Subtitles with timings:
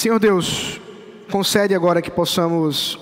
[0.00, 0.80] Senhor Deus,
[1.30, 2.98] concede agora que possamos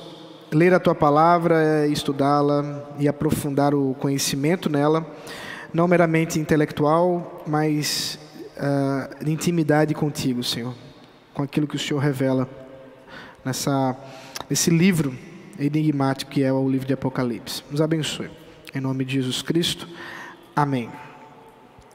[0.50, 5.06] ler a tua palavra, estudá-la e aprofundar o conhecimento nela,
[5.72, 8.18] não meramente intelectual, mas
[8.56, 10.74] uh, de intimidade contigo, Senhor,
[11.32, 12.48] com aquilo que o Senhor revela
[13.44, 13.96] nessa,
[14.50, 15.16] nesse livro
[15.56, 17.62] enigmático que é o livro de Apocalipse.
[17.70, 18.28] Nos abençoe.
[18.74, 19.86] Em nome de Jesus Cristo.
[20.56, 20.90] Amém.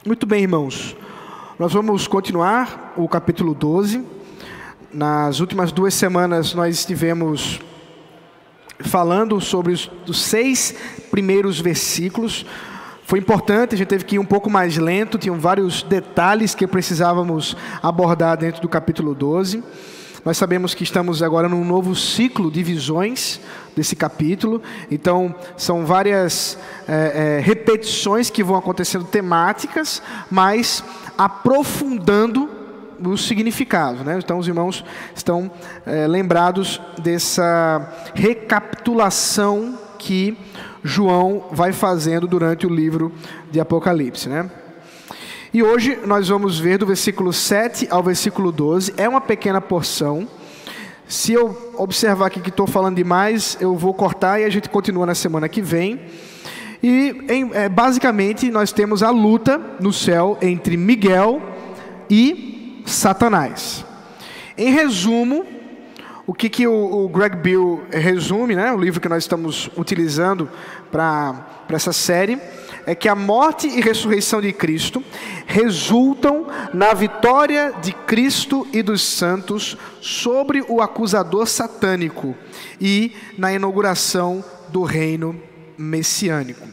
[0.06, 0.96] Muito bem, irmãos.
[1.58, 4.13] Nós vamos continuar o capítulo 12.
[4.94, 7.60] Nas últimas duas semanas nós estivemos
[8.78, 10.72] falando sobre os, os seis
[11.10, 12.46] primeiros versículos.
[13.04, 16.64] Foi importante, a gente teve que ir um pouco mais lento, tinham vários detalhes que
[16.64, 19.64] precisávamos abordar dentro do capítulo 12.
[20.24, 23.40] Nós sabemos que estamos agora num novo ciclo de visões
[23.74, 30.84] desse capítulo, então são várias é, é, repetições que vão acontecendo temáticas, mas
[31.18, 32.53] aprofundando
[33.10, 34.04] o significado.
[34.04, 34.18] Né?
[34.18, 35.50] Então, os irmãos estão
[35.86, 40.36] é, lembrados dessa recapitulação que
[40.82, 43.12] João vai fazendo durante o livro
[43.50, 44.28] de Apocalipse.
[44.28, 44.50] Né?
[45.52, 50.28] E hoje nós vamos ver do versículo 7 ao versículo 12, é uma pequena porção.
[51.06, 55.06] Se eu observar aqui que estou falando demais, eu vou cortar e a gente continua
[55.06, 56.00] na semana que vem.
[56.82, 61.40] E em, é, basicamente nós temos a luta no céu entre Miguel
[62.10, 62.53] e
[62.84, 63.84] Satanás.
[64.56, 65.44] Em resumo,
[66.26, 70.48] o que, que o, o Greg Bill resume, né, o livro que nós estamos utilizando
[70.90, 72.38] para essa série,
[72.86, 75.02] é que a morte e ressurreição de Cristo
[75.46, 82.34] resultam na vitória de Cristo e dos santos sobre o acusador satânico
[82.80, 85.40] e na inauguração do reino
[85.76, 86.66] messiânico.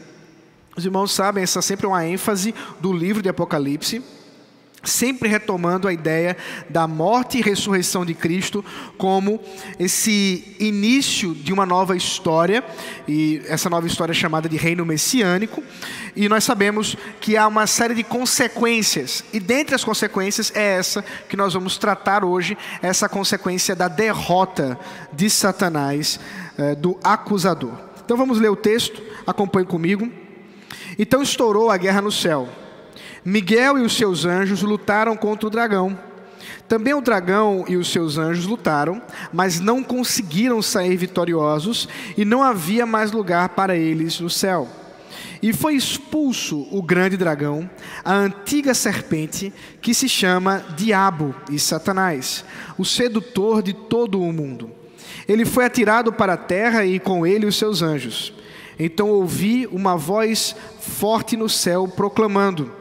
[0.76, 4.02] Os irmãos sabem, essa sempre é uma ênfase do livro de Apocalipse
[4.82, 6.36] sempre retomando a ideia
[6.68, 8.64] da morte e ressurreição de Cristo
[8.98, 9.40] como
[9.78, 12.64] esse início de uma nova história,
[13.06, 15.62] e essa nova história é chamada de reino messiânico,
[16.16, 21.04] e nós sabemos que há uma série de consequências, e dentre as consequências é essa
[21.28, 24.78] que nós vamos tratar hoje, essa consequência da derrota
[25.12, 26.18] de Satanás,
[26.58, 27.72] eh, do acusador.
[28.04, 30.10] Então vamos ler o texto, acompanhe comigo.
[30.98, 32.48] Então estourou a guerra no céu.
[33.24, 35.98] Miguel e os seus anjos lutaram contra o dragão.
[36.66, 39.00] Também o dragão e os seus anjos lutaram,
[39.32, 44.68] mas não conseguiram sair vitoriosos e não havia mais lugar para eles no céu.
[45.42, 47.68] E foi expulso o grande dragão,
[48.04, 52.44] a antiga serpente, que se chama Diabo e Satanás,
[52.78, 54.70] o sedutor de todo o mundo.
[55.28, 58.32] Ele foi atirado para a terra e com ele os seus anjos.
[58.78, 62.72] Então ouvi uma voz forte no céu proclamando: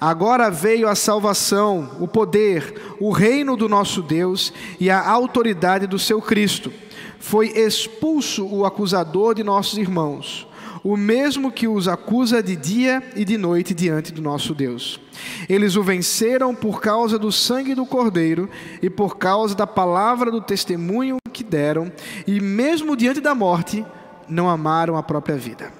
[0.00, 5.98] Agora veio a salvação, o poder, o reino do nosso Deus e a autoridade do
[5.98, 6.72] seu Cristo.
[7.18, 10.46] Foi expulso o acusador de nossos irmãos,
[10.84, 15.00] o mesmo que os acusa de dia e de noite diante do nosso Deus.
[15.48, 18.48] Eles o venceram por causa do sangue do Cordeiro
[18.82, 21.90] e por causa da palavra do testemunho que deram,
[22.26, 23.84] e mesmo diante da morte,
[24.28, 25.72] não amaram a própria vida.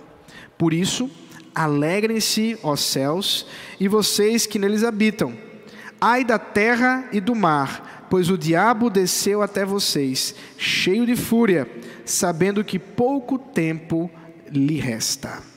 [0.59, 1.11] Por isso,
[1.57, 3.47] Alegrem-se, ó céus,
[3.81, 5.33] e vocês que neles habitam.
[5.99, 11.67] Ai da terra e do mar, pois o diabo desceu até vocês, cheio de fúria,
[12.05, 14.11] sabendo que pouco tempo
[14.51, 15.56] lhe resta.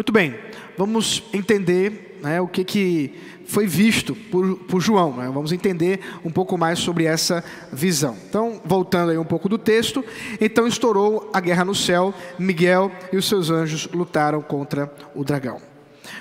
[0.00, 0.34] Muito bem,
[0.78, 5.14] vamos entender né, o que, que foi visto por, por João.
[5.14, 5.30] Né?
[5.30, 8.16] Vamos entender um pouco mais sobre essa visão.
[8.26, 10.02] Então, voltando aí um pouco do texto,
[10.40, 15.60] então estourou a guerra no céu, Miguel e os seus anjos lutaram contra o dragão.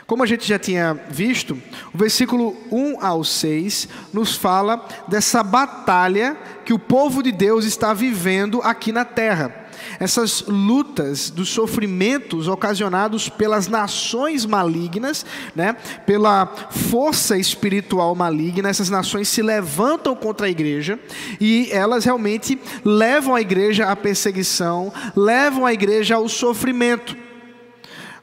[0.06, 1.58] Como a gente já tinha visto,
[1.94, 6.36] o versículo 1 ao 6 nos fala dessa batalha
[6.66, 9.59] que o povo de Deus está vivendo aqui na terra
[10.00, 15.74] essas lutas dos sofrimentos ocasionados pelas nações malignas, né,
[16.06, 21.00] pela força espiritual maligna, essas nações se levantam contra a igreja
[21.40, 27.16] e elas realmente levam a igreja à perseguição, levam a igreja ao sofrimento.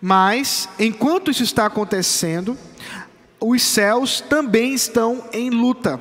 [0.00, 2.56] Mas, enquanto isso está acontecendo,
[3.41, 6.00] os céus também estão em luta.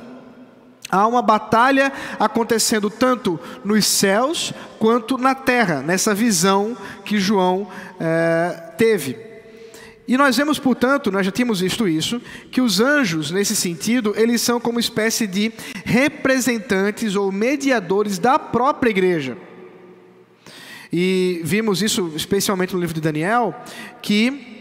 [0.88, 7.68] Há uma batalha acontecendo tanto nos céus quanto na terra, nessa visão que João
[7.98, 9.26] é, teve.
[10.08, 12.22] E nós vemos, portanto, nós já tínhamos visto isso,
[12.52, 15.52] que os anjos, nesse sentido, eles são como espécie de
[15.84, 19.36] representantes ou mediadores da própria igreja.
[20.92, 23.52] E vimos isso especialmente no livro de Daniel,
[24.00, 24.55] que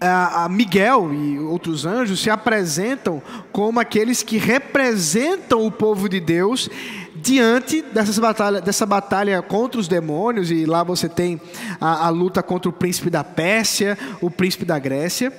[0.00, 6.70] a Miguel e outros anjos se apresentam como aqueles que representam o povo de Deus
[7.16, 11.38] diante dessas batalha, dessa batalha contra os demônios, e lá você tem
[11.78, 15.32] a, a luta contra o príncipe da Pérsia, o príncipe da Grécia.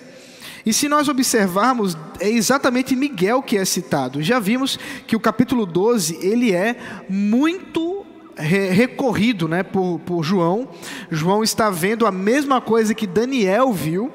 [0.63, 4.21] E se nós observarmos, é exatamente Miguel que é citado.
[4.21, 4.77] Já vimos
[5.07, 6.75] que o capítulo 12 ele é
[7.09, 8.05] muito
[8.35, 10.69] recorrido né, por, por João.
[11.09, 14.11] João está vendo a mesma coisa que Daniel viu.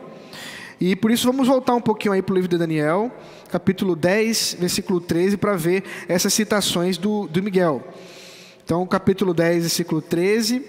[0.80, 3.10] E por isso vamos voltar um pouquinho aí para o livro de Daniel,
[3.50, 7.82] capítulo 10, versículo 13, para ver essas citações do, do Miguel.
[8.62, 10.62] Então, capítulo 10, versículo 13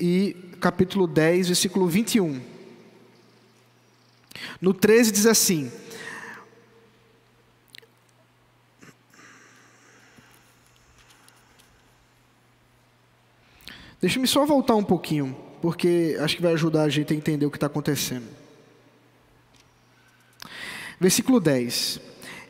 [0.00, 2.40] e capítulo 10, versículo 21.
[4.60, 5.70] No 13 diz assim:
[14.00, 17.50] Deixa-me só voltar um pouquinho, porque acho que vai ajudar a gente a entender o
[17.50, 18.43] que está acontecendo.
[21.04, 22.00] Versículo 10: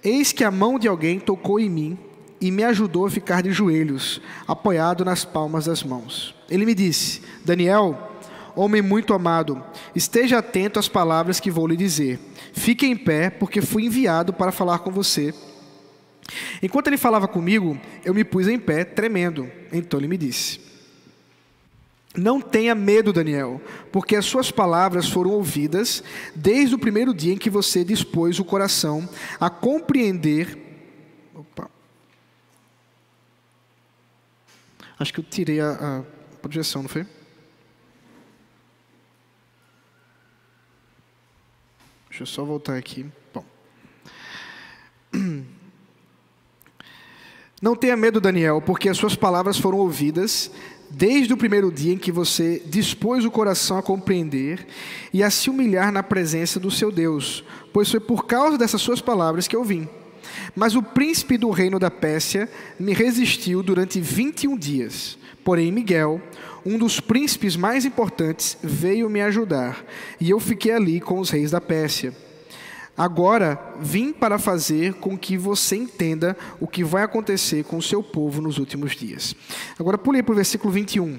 [0.01, 1.99] Eis que a mão de alguém tocou em mim
[2.41, 6.37] e me ajudou a ficar de joelhos, apoiado nas palmas das mãos.
[6.49, 8.12] Ele me disse: Daniel,
[8.55, 9.61] homem muito amado,
[9.93, 12.21] esteja atento às palavras que vou lhe dizer.
[12.53, 15.35] Fique em pé, porque fui enviado para falar com você.
[16.62, 19.50] Enquanto ele falava comigo, eu me pus em pé, tremendo.
[19.73, 20.61] Então ele me disse:
[22.16, 26.02] não tenha medo, Daniel, porque as suas palavras foram ouvidas
[26.34, 29.08] desde o primeiro dia em que você dispôs o coração
[29.40, 30.56] a compreender.
[31.34, 31.69] Opa.
[34.99, 37.05] Acho que eu tirei a, a projeção, não foi?
[42.08, 43.11] Deixa eu só voltar aqui.
[43.32, 43.44] Bom.
[47.64, 50.50] Não tenha medo, Daniel, porque as suas palavras foram ouvidas
[50.94, 54.67] desde o primeiro dia em que você dispôs o coração a compreender
[55.12, 59.00] e a se humilhar na presença do seu Deus, pois foi por causa dessas suas
[59.00, 59.88] palavras que eu vim.
[60.55, 62.49] Mas o príncipe do reino da Pérsia
[62.79, 65.19] me resistiu durante 21 dias.
[65.44, 66.23] Porém, Miguel,
[66.64, 69.85] um dos príncipes mais importantes, veio me ajudar,
[70.20, 72.14] e eu fiquei ali com os reis da Pérsia.
[72.96, 78.02] Agora vim para fazer com que você entenda o que vai acontecer com o seu
[78.02, 79.35] povo nos últimos dias.
[79.79, 81.19] Agora pule para o versículo 21.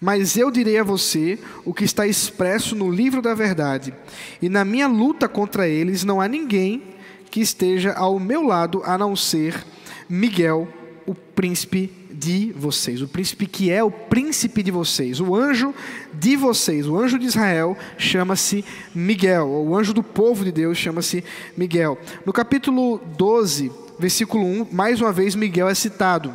[0.00, 3.94] Mas eu direi a você o que está expresso no livro da verdade,
[4.40, 6.82] e na minha luta contra eles não há ninguém
[7.30, 9.64] que esteja ao meu lado a não ser
[10.08, 10.66] Miguel,
[11.06, 15.74] o príncipe de vocês, o príncipe que é o príncipe de vocês, o anjo
[16.14, 18.64] de vocês, o anjo de Israel chama-se
[18.94, 21.24] Miguel, o anjo do povo de Deus chama-se
[21.56, 21.98] Miguel.
[22.24, 26.32] No capítulo 12, versículo 1, mais uma vez Miguel é citado.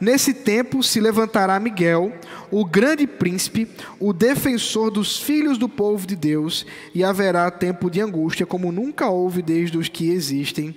[0.00, 2.10] Nesse tempo se levantará Miguel,
[2.50, 3.68] o grande príncipe,
[4.00, 6.64] o defensor dos filhos do povo de Deus,
[6.94, 10.74] e haverá tempo de angústia como nunca houve desde os que existem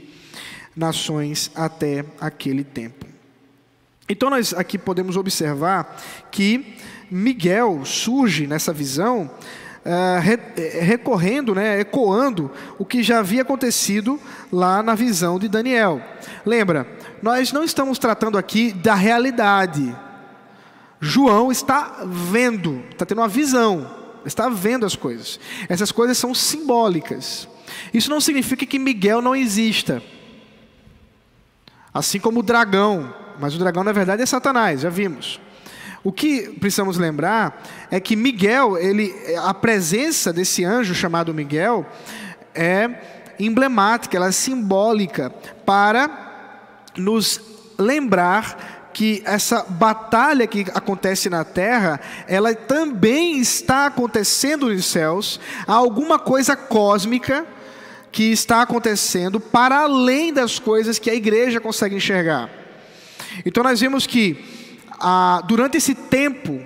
[0.76, 3.01] nações até aquele tempo.
[4.12, 5.98] Então, nós aqui podemos observar
[6.30, 6.76] que
[7.10, 9.32] Miguel surge nessa visão
[9.86, 14.20] uh, recorrendo, né, ecoando o que já havia acontecido
[14.52, 16.02] lá na visão de Daniel.
[16.46, 16.86] Lembra,
[17.22, 19.96] nós não estamos tratando aqui da realidade.
[21.00, 23.90] João está vendo, está tendo uma visão,
[24.26, 25.40] está vendo as coisas.
[25.70, 27.48] Essas coisas são simbólicas.
[27.94, 30.04] Isso não significa que Miguel não exista.
[31.94, 35.40] Assim como o dragão mas o dragão na verdade é Satanás, já vimos.
[36.04, 41.86] O que precisamos lembrar é que Miguel, ele, a presença desse anjo chamado Miguel
[42.56, 42.90] é
[43.40, 45.32] emblemática, ela é simbólica
[45.66, 46.10] para
[46.98, 47.40] nos
[47.78, 55.74] lembrar que essa batalha que acontece na terra, ela também está acontecendo nos céus, há
[55.74, 57.46] alguma coisa cósmica
[58.12, 62.61] que está acontecendo para além das coisas que a igreja consegue enxergar.
[63.46, 64.38] Então nós vemos que
[65.00, 66.62] ah, durante esse tempo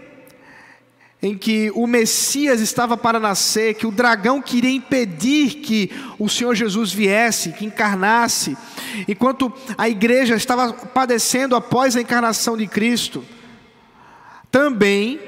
[1.21, 6.53] em que o Messias estava para nascer, que o dragão queria impedir que o Senhor
[6.53, 8.55] Jesus viesse, que encarnasse,
[9.07, 13.25] enquanto a igreja estava padecendo após a encarnação de Cristo,
[14.51, 15.19] também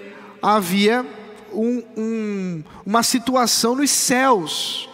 [0.41, 1.03] havia
[1.51, 4.87] um, um, uma situação nos céus.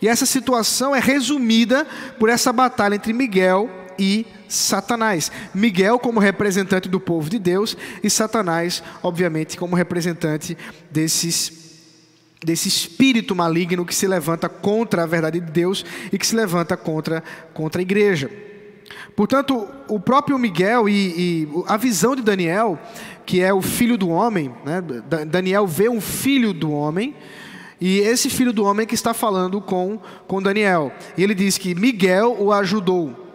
[0.00, 1.86] E essa situação é resumida
[2.18, 3.68] por essa batalha entre Miguel
[3.98, 5.30] e Satanás.
[5.54, 10.56] Miguel como representante do povo de Deus e Satanás, obviamente, como representante
[10.90, 11.66] desses
[12.44, 16.76] desse espírito maligno que se levanta contra a verdade de Deus e que se levanta
[16.76, 18.30] contra contra a igreja.
[19.14, 22.78] Portanto, o próprio Miguel e, e, a visão de Daniel,
[23.26, 24.80] que é o filho do homem, né?
[25.26, 27.14] Daniel vê um filho do homem,
[27.80, 30.92] e esse filho do homem que está falando com, com Daniel.
[31.16, 33.27] E ele diz que Miguel o ajudou.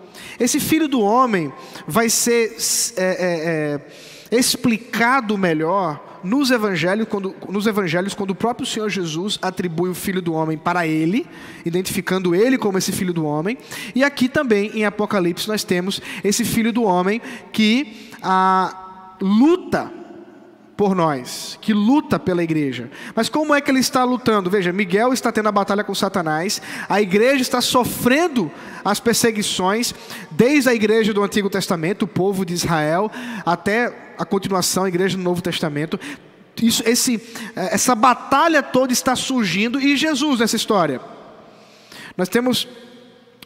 [0.44, 1.52] Esse filho do homem
[1.88, 2.56] vai ser
[2.98, 3.82] é, é,
[4.32, 9.96] é, explicado melhor nos evangelhos, quando, nos evangelhos, quando o próprio Senhor Jesus atribui o
[9.96, 11.26] filho do homem para ele,
[11.66, 13.58] identificando ele como esse filho do homem.
[13.96, 17.22] E aqui também em Apocalipse nós temos esse filho do homem
[17.52, 20.03] que a, luta
[20.76, 22.90] por nós, que luta pela igreja.
[23.16, 24.50] Mas como é que ele está lutando?
[24.50, 28.52] Veja, Miguel está tendo a batalha com Satanás, a igreja está sofrendo
[28.84, 29.94] as perseguições,
[30.32, 33.12] desde a igreja do Antigo Testamento, o povo de Israel,
[33.46, 36.00] até a continuação, a igreja do Novo Testamento.
[36.62, 37.22] Isso, esse,
[37.56, 41.00] essa batalha toda está surgindo e Jesus nessa história.
[42.18, 42.68] Nós temos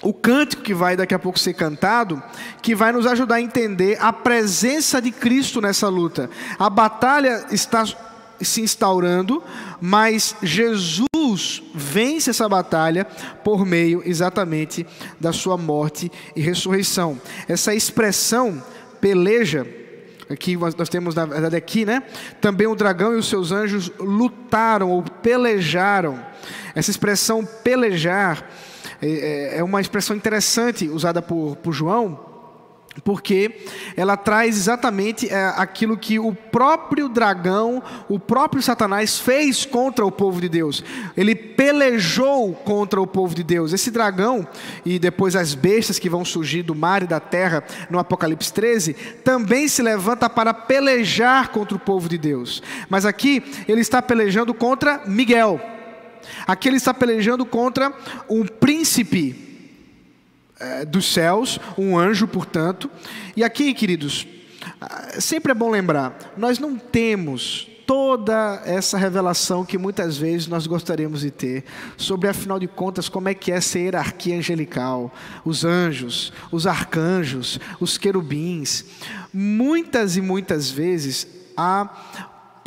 [0.08, 2.24] o cântico que vai daqui a pouco ser cantado,
[2.62, 6.30] que vai nos ajudar a entender a presença de Cristo nessa luta.
[6.58, 7.84] A batalha está
[8.40, 9.44] se instaurando,
[9.82, 13.04] mas Jesus vence essa batalha
[13.44, 14.88] por meio exatamente
[15.20, 17.20] da sua morte e ressurreição.
[17.46, 18.64] Essa expressão
[19.02, 19.68] peleja
[20.30, 22.04] aqui nós temos na verdade aqui, né?
[22.40, 26.18] Também o dragão e os seus anjos lutaram ou pelejaram.
[26.74, 28.46] Essa expressão pelejar
[29.02, 32.28] é, é, é uma expressão interessante usada por, por João,
[33.04, 33.62] porque
[33.96, 40.12] ela traz exatamente é, aquilo que o próprio dragão, o próprio Satanás fez contra o
[40.12, 40.84] povo de Deus.
[41.16, 43.74] Ele pelejou contra o povo de Deus.
[43.74, 44.48] Esse dragão,
[44.86, 48.94] e depois as bestas que vão surgir do mar e da terra no Apocalipse 13,
[49.24, 52.64] também se levanta para pelejar contra o povo de Deus.
[52.90, 55.77] Mas aqui ele está pelejando contra Miguel.
[56.46, 57.94] Aqui ele está pelejando contra
[58.30, 59.48] um príncipe
[60.60, 62.90] é, dos céus, um anjo, portanto.
[63.36, 64.28] E aqui, queridos,
[64.82, 70.68] ah, sempre é bom lembrar: nós não temos toda essa revelação que muitas vezes nós
[70.68, 71.64] gostaríamos de ter
[71.96, 75.14] sobre, afinal de contas, como é que é essa hierarquia angelical,
[75.46, 78.84] os anjos, os arcanjos, os querubins.
[79.34, 81.90] Muitas e muitas vezes há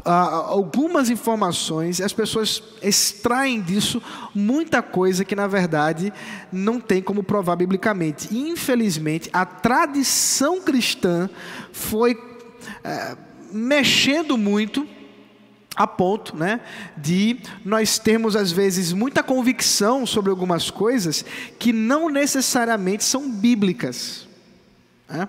[0.04, 4.02] algumas informações, as pessoas extraem disso
[4.34, 6.12] muita coisa que na verdade
[6.52, 8.28] não tem como provar biblicamente.
[8.30, 11.28] E, infelizmente, a tradição cristã
[11.72, 12.18] foi
[12.84, 13.16] é,
[13.52, 14.86] mexendo muito
[15.76, 16.60] a ponto né,
[16.96, 21.24] de nós termos, às vezes, muita convicção sobre algumas coisas
[21.58, 24.28] que não necessariamente são bíblicas.
[25.10, 25.28] Né?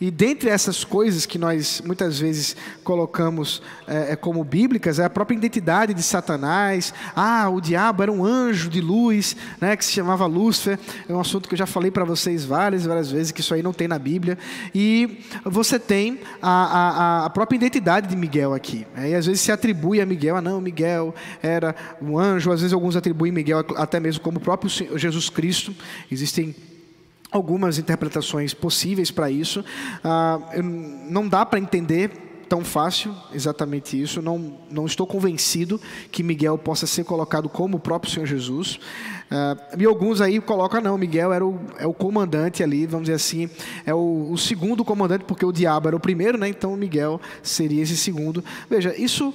[0.00, 5.10] E dentre essas coisas que nós muitas vezes colocamos é, é, como bíblicas, é a
[5.10, 6.92] própria identidade de Satanás.
[7.14, 10.78] Ah, o diabo era um anjo de luz, né, que se chamava Lúcifer.
[11.08, 13.62] É um assunto que eu já falei para vocês várias várias vezes, que isso aí
[13.62, 14.36] não tem na Bíblia.
[14.74, 18.84] E você tem a, a, a própria identidade de Miguel aqui.
[18.96, 22.50] Né, e às vezes se atribui a Miguel, ah, não, Miguel era um anjo.
[22.50, 25.72] Às vezes alguns atribuem Miguel até mesmo como o próprio Jesus Cristo.
[26.10, 26.54] Existem
[27.32, 29.64] algumas interpretações possíveis para isso.
[30.04, 30.38] Ah,
[31.08, 32.10] não dá para entender
[32.48, 34.20] tão fácil exatamente isso.
[34.20, 38.78] Não, não estou convencido que Miguel possa ser colocado como o próprio Senhor Jesus.
[39.30, 43.16] Ah, e alguns aí colocam, não, Miguel era o, é o comandante ali, vamos dizer
[43.16, 43.48] assim,
[43.86, 46.46] é o, o segundo comandante, porque o diabo era o primeiro, né?
[46.46, 48.44] então Miguel seria esse segundo.
[48.68, 49.32] Veja, isso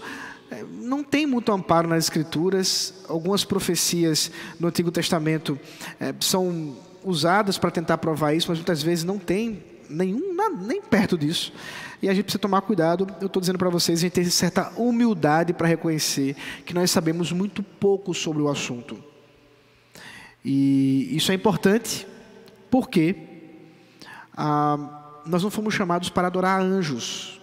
[0.52, 2.94] é, não tem muito amparo nas Escrituras.
[3.10, 5.60] Algumas profecias no Antigo Testamento
[6.00, 6.76] é, são
[7.08, 11.54] usadas para tentar provar isso, mas muitas vezes não tem nenhum, nem perto disso.
[12.02, 13.08] E a gente precisa tomar cuidado.
[13.22, 16.36] Eu estou dizendo para vocês, a gente tem certa humildade para reconhecer
[16.66, 19.02] que nós sabemos muito pouco sobre o assunto.
[20.44, 22.06] E isso é importante
[22.70, 23.16] porque
[24.36, 27.42] ah, nós não fomos chamados para adorar anjos.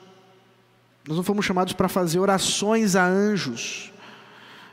[1.06, 3.92] Nós não fomos chamados para fazer orações a anjos.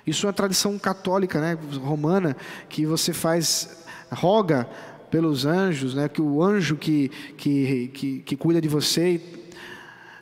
[0.06, 2.36] Isso é uma tradição católica, né, romana,
[2.68, 3.81] que você faz
[4.12, 4.68] roga
[5.10, 9.22] pelos anjos, né, que o anjo que, que, que, que cuida de você,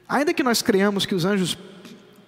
[0.08, 1.58] ainda que nós creamos que os anjos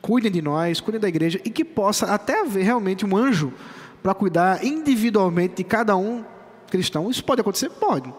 [0.02, 3.54] cuidem de nós, cuidem da igreja, e que possa até haver realmente um anjo
[4.02, 6.24] para cuidar individualmente de cada um
[6.70, 7.70] cristão, isso pode acontecer?
[7.70, 8.12] Pode.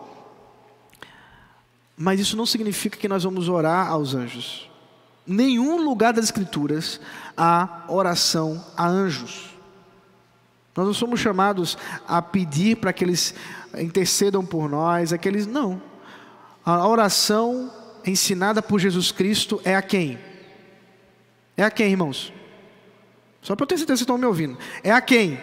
[1.96, 4.70] Mas isso não significa que nós vamos orar aos anjos.
[5.26, 7.00] Nenhum lugar das Escrituras
[7.36, 9.51] há oração a anjos.
[10.74, 11.76] Nós não somos chamados
[12.08, 13.34] a pedir para que eles
[13.78, 15.80] intercedam por nós, aqueles não.
[16.64, 17.70] A oração
[18.04, 20.18] ensinada por Jesus Cristo é a quem?
[21.56, 22.32] É a quem, irmãos?
[23.42, 24.56] Só para eu ter certeza que estão me ouvindo.
[24.82, 25.38] É a quem?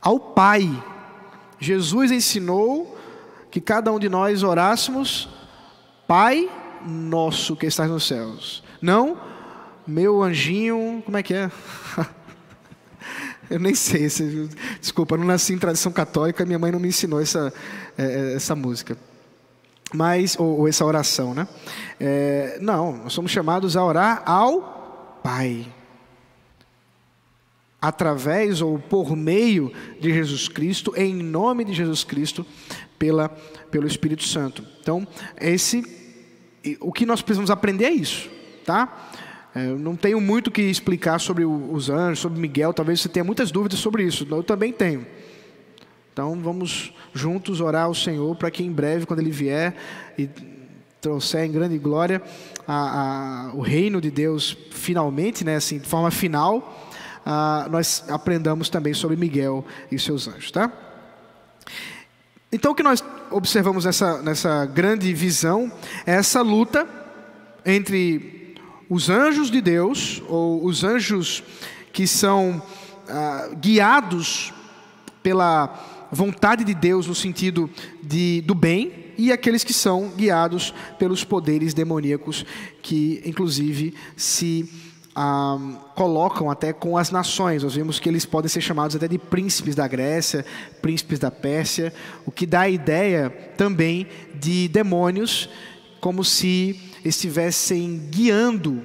[0.00, 0.70] Ao Pai.
[1.58, 2.98] Jesus ensinou
[3.50, 5.28] que cada um de nós orássemos,
[6.08, 6.48] Pai
[6.86, 8.62] nosso que estás nos céus.
[8.80, 9.16] Não,
[9.86, 11.50] meu anjinho, como é que é?
[13.50, 14.08] Eu nem sei,
[14.80, 17.52] desculpa, eu não nasci em tradição católica, minha mãe não me ensinou essa,
[17.98, 18.96] é, é, essa música.
[19.92, 21.46] Mas, ou, ou essa oração, né?
[22.00, 25.66] É, não, nós somos chamados a orar ao Pai
[27.82, 32.46] através ou por meio de Jesus Cristo, em nome de Jesus Cristo,
[32.96, 33.28] pela,
[33.72, 34.64] pelo Espírito Santo.
[34.80, 35.06] Então,
[35.40, 35.84] esse,
[36.78, 38.30] o que nós precisamos aprender é isso,
[38.64, 39.10] tá?
[39.54, 43.24] É, não tenho muito o que explicar sobre os anjos, sobre Miguel, talvez você tenha
[43.24, 45.06] muitas dúvidas sobre isso, eu também tenho.
[46.12, 49.74] Então, vamos juntos orar ao Senhor para que em breve, quando Ele vier
[50.16, 50.28] e
[51.00, 52.22] trouxer em grande glória
[52.66, 56.90] a, a, o reino de Deus, finalmente, né, assim, de forma final,
[57.24, 60.70] ah, nós aprendamos também sobre Miguel e seus anjos, tá?
[62.50, 65.72] Então, o que nós observamos nessa, nessa grande visão
[66.06, 66.86] é essa luta
[67.64, 68.41] entre
[68.92, 71.42] os anjos de Deus, ou os anjos
[71.94, 72.62] que são
[73.08, 74.52] ah, guiados
[75.22, 77.70] pela vontade de Deus no sentido
[78.02, 82.44] de, do bem, e aqueles que são guiados pelos poderes demoníacos,
[82.82, 84.70] que inclusive se
[85.16, 85.56] ah,
[85.94, 87.62] colocam até com as nações.
[87.62, 90.44] Nós vemos que eles podem ser chamados até de príncipes da Grécia,
[90.82, 91.94] príncipes da Pérsia,
[92.26, 95.48] o que dá a ideia também de demônios,
[95.98, 98.82] como se estivessem guiando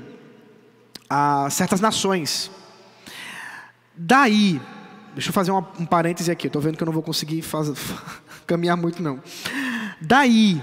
[1.09, 2.51] a certas nações.
[3.95, 4.61] Daí,
[5.13, 7.73] deixa eu fazer um parêntese aqui, estou vendo que eu não vou conseguir fazer,
[8.45, 9.21] caminhar muito não.
[10.01, 10.61] Daí,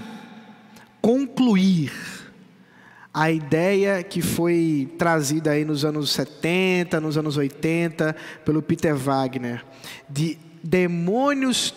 [1.01, 1.91] concluir
[3.13, 9.63] a ideia que foi trazida aí nos anos 70, nos anos 80, pelo Peter Wagner,
[10.09, 11.73] de demônios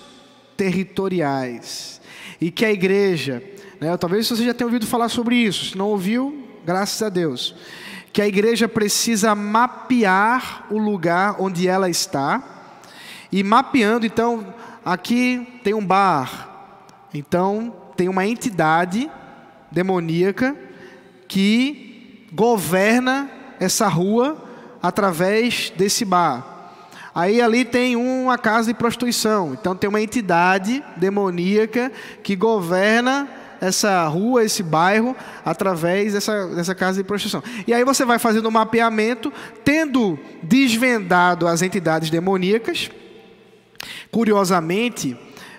[0.56, 2.00] territoriais.
[2.40, 3.42] E que a igreja,
[3.80, 7.54] né, talvez você já tenha ouvido falar sobre isso, se não ouviu, graças a Deus,
[8.12, 12.42] que a igreja precisa mapear o lugar onde ela está,
[13.30, 19.10] e mapeando, então, aqui tem um bar, então tem uma entidade
[19.70, 20.56] demoníaca
[21.26, 24.36] que governa essa rua
[24.82, 26.58] através desse bar.
[27.14, 29.52] Aí ali tem uma casa de prostituição.
[29.52, 31.90] Então tem uma entidade demoníaca
[32.22, 33.28] que governa
[33.60, 37.42] essa rua, esse bairro, através dessa, dessa casa de prostituição.
[37.66, 39.32] E aí você vai fazendo um mapeamento,
[39.64, 42.90] tendo desvendado as entidades demoníacas.
[44.10, 45.16] Curiosamente,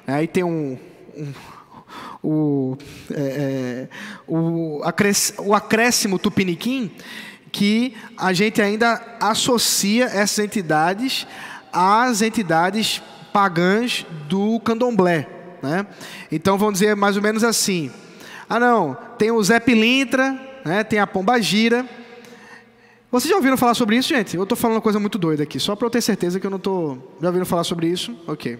[0.07, 0.77] aí tem um,
[1.15, 1.33] um
[2.21, 2.77] o,
[3.11, 3.89] é, é,
[4.27, 4.81] o,
[5.39, 6.91] o acréscimo tupiniquim,
[7.51, 11.25] que a gente ainda associa essas entidades
[11.73, 13.01] às entidades
[13.33, 15.38] pagãs do candomblé.
[15.61, 15.85] Né?
[16.31, 17.91] Então vamos dizer mais ou menos assim:
[18.49, 20.83] ah, não, tem o Zé Pilintra, né?
[20.83, 21.85] tem a Pomba Gira.
[23.11, 24.35] Vocês já ouviram falar sobre isso, gente?
[24.37, 26.51] Eu estou falando uma coisa muito doida aqui, só para eu ter certeza que eu
[26.51, 27.15] não estou.
[27.19, 28.15] Já ouviram falar sobre isso?
[28.27, 28.59] Ok.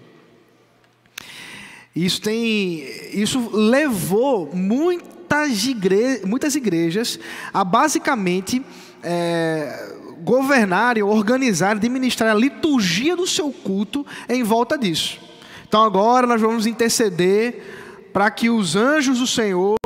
[1.94, 7.18] Isso, tem, isso levou muitas, igre, muitas igrejas
[7.52, 8.64] a basicamente
[9.02, 15.29] é, governarem, organizar, administrar a liturgia do seu culto em volta disso.
[15.70, 19.76] Então agora nós vamos interceder para que os anjos do Senhor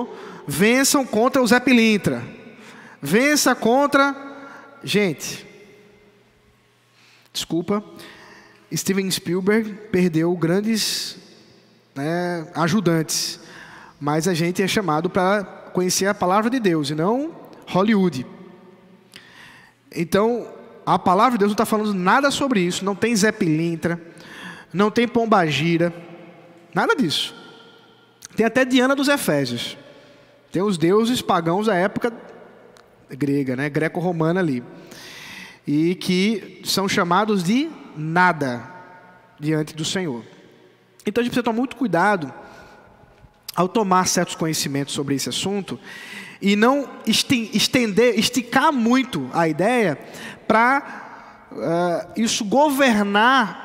[0.46, 2.24] vençam contra o Zé Pilintra.
[3.02, 4.16] Vença contra.
[4.82, 5.46] Gente,
[7.30, 7.84] desculpa,
[8.74, 11.18] Steven Spielberg perdeu grandes
[11.94, 13.38] né, ajudantes.
[14.00, 15.44] Mas a gente é chamado para
[15.74, 17.36] conhecer a palavra de Deus e não
[17.68, 18.26] Hollywood.
[19.94, 20.48] Então,
[20.86, 22.86] a palavra de Deus não está falando nada sobre isso.
[22.86, 24.00] Não tem Zé Pilintra,
[24.74, 25.94] não tem Pombagira,
[26.74, 27.32] nada disso.
[28.34, 29.78] Tem até Diana dos Efésios.
[30.50, 32.12] Tem os deuses pagãos da época
[33.08, 34.64] grega, né, greco-romana ali.
[35.64, 38.68] E que são chamados de nada
[39.38, 40.24] diante do Senhor.
[41.06, 42.32] Então a gente precisa tomar muito cuidado
[43.54, 45.78] ao tomar certos conhecimentos sobre esse assunto
[46.42, 49.96] e não estender, esticar muito a ideia
[50.48, 53.63] para uh, isso governar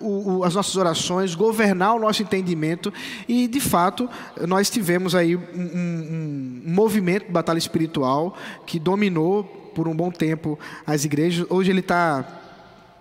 [0.00, 2.92] o, o, as nossas orações, governar o nosso entendimento
[3.28, 4.08] e, de fato,
[4.46, 8.36] nós tivemos aí um, um, um movimento de batalha espiritual
[8.66, 11.46] que dominou por um bom tempo as igrejas.
[11.48, 12.40] Hoje ele está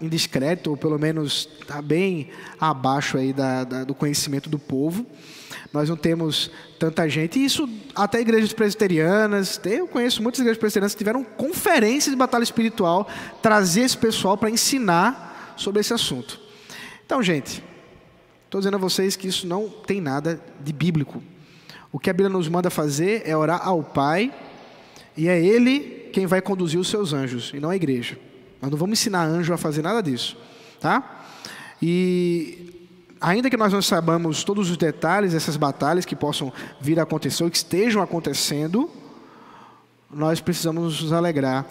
[0.01, 5.05] indiscreto, ou pelo menos está bem abaixo aí da, da, do conhecimento do povo.
[5.73, 10.93] Nós não temos tanta gente, e isso até igrejas presbiterianas, eu conheço muitas igrejas presbiterianas
[10.93, 13.07] que tiveram conferências de batalha espiritual,
[13.41, 16.48] trazer esse pessoal para ensinar sobre esse assunto.
[17.09, 17.63] Então, gente,
[18.49, 21.21] Estou dizendo a vocês que isso não tem nada de bíblico.
[21.91, 24.33] O que a Bíblia nos manda fazer é orar ao Pai,
[25.15, 28.17] e é Ele quem vai conduzir os seus anjos, e não a igreja.
[28.59, 30.35] Nós não vamos ensinar anjo a fazer nada disso,
[30.79, 31.27] tá?
[31.79, 32.73] E
[33.21, 37.43] ainda que nós não saibamos todos os detalhes dessas batalhas que possam vir a acontecer
[37.43, 38.89] ou que estejam acontecendo,
[40.09, 41.67] nós precisamos nos alegrar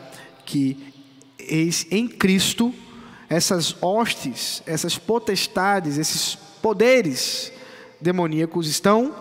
[0.46, 0.94] que
[1.90, 2.72] em Cristo
[3.28, 7.52] essas hostes, essas potestades, esses poderes
[8.00, 9.14] demoníacos estão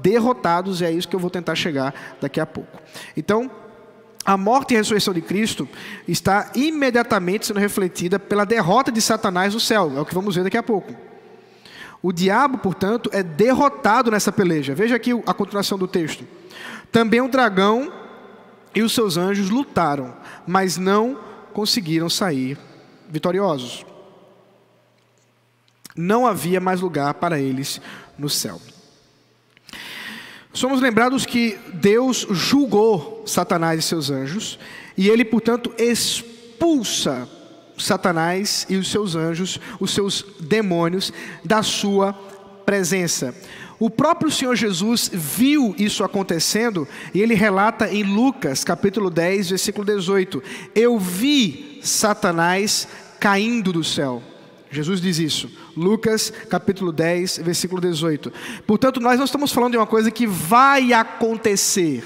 [0.00, 2.78] derrotados, e é isso que eu vou tentar chegar daqui a pouco.
[3.16, 3.50] Então,
[4.24, 5.68] a morte e a ressurreição de Cristo
[6.06, 10.44] está imediatamente sendo refletida pela derrota de Satanás no céu, é o que vamos ver
[10.44, 10.94] daqui a pouco.
[12.02, 14.74] O diabo, portanto, é derrotado nessa peleja.
[14.74, 16.26] Veja aqui a continuação do texto.
[16.90, 17.92] Também o dragão
[18.74, 20.12] e os seus anjos lutaram,
[20.44, 21.16] mas não
[21.52, 22.58] conseguiram sair
[23.12, 23.84] vitoriosos.
[25.94, 27.80] Não havia mais lugar para eles
[28.18, 28.58] no céu.
[30.54, 34.58] Somos lembrados que Deus julgou Satanás e seus anjos,
[34.96, 37.28] e ele, portanto, expulsa
[37.78, 41.12] Satanás e os seus anjos, os seus demônios,
[41.44, 42.14] da sua
[42.64, 43.34] presença.
[43.82, 49.84] O próprio Senhor Jesus viu isso acontecendo e ele relata em Lucas, capítulo 10, versículo
[49.84, 50.40] 18:
[50.72, 52.86] Eu vi Satanás
[53.22, 54.20] caindo do céu.
[54.68, 55.48] Jesus diz isso.
[55.76, 58.32] Lucas capítulo 10, versículo 18.
[58.66, 62.02] Portanto, nós não estamos falando de uma coisa que vai acontecer.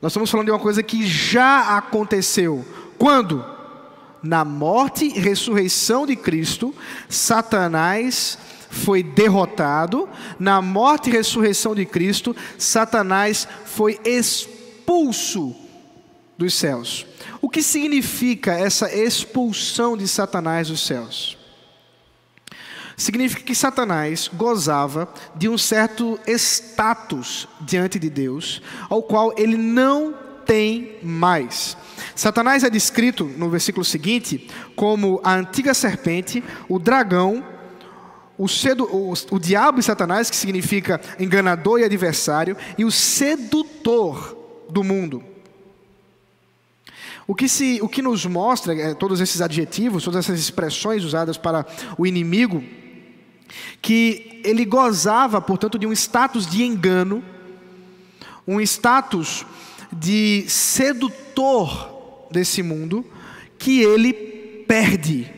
[0.00, 2.64] Nós estamos falando de uma coisa que já aconteceu.
[2.96, 3.44] Quando?
[4.22, 6.74] Na morte e ressurreição de Cristo,
[7.10, 8.38] Satanás
[8.70, 10.08] foi derrotado.
[10.38, 15.65] Na morte e ressurreição de Cristo, Satanás foi expulso
[16.36, 17.06] dos céus.
[17.40, 21.36] O que significa essa expulsão de Satanás dos céus?
[22.96, 30.14] Significa que Satanás gozava de um certo status diante de Deus, ao qual ele não
[30.46, 31.76] tem mais.
[32.14, 37.44] Satanás é descrito no versículo seguinte como a antiga serpente, o dragão,
[38.38, 44.36] o, cedo, o, o diabo e Satanás, que significa enganador e adversário, e o sedutor
[44.70, 45.22] do mundo.
[47.26, 51.36] O que, se, o que nos mostra, é, todos esses adjetivos, todas essas expressões usadas
[51.36, 51.66] para
[51.98, 52.62] o inimigo,
[53.82, 57.22] que ele gozava, portanto, de um status de engano,
[58.46, 59.44] um status
[59.92, 63.04] de sedutor desse mundo,
[63.58, 64.12] que ele
[64.68, 65.30] perde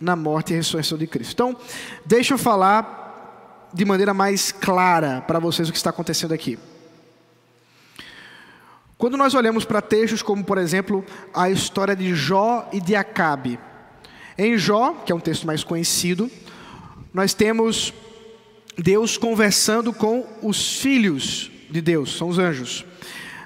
[0.00, 1.32] na morte e ressurreição de Cristo.
[1.32, 1.56] Então,
[2.04, 6.58] deixa eu falar de maneira mais clara para vocês o que está acontecendo aqui.
[8.96, 13.58] Quando nós olhamos para textos como, por exemplo, a história de Jó e de Acabe,
[14.38, 16.30] em Jó, que é um texto mais conhecido,
[17.12, 17.92] nós temos
[18.76, 22.84] Deus conversando com os filhos de Deus, são os anjos.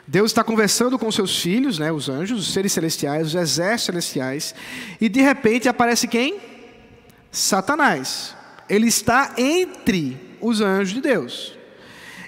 [0.06, 4.54] Deus está conversando com seus filhos, né, os anjos, os seres celestiais, os exércitos celestiais,
[4.98, 6.38] e de repente aparece quem?
[7.30, 8.34] Satanás.
[8.68, 11.58] Ele está entre os anjos de Deus.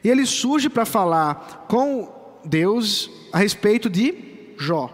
[0.05, 4.15] E ele surge para falar com Deus a respeito de
[4.59, 4.91] Jó.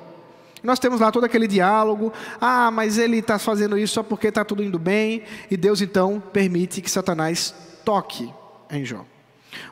[0.63, 2.13] Nós temos lá todo aquele diálogo.
[2.41, 5.23] Ah, mas ele está fazendo isso só porque está tudo indo bem.
[5.51, 7.55] E Deus então permite que Satanás
[7.85, 8.29] toque
[8.71, 9.05] em Jó.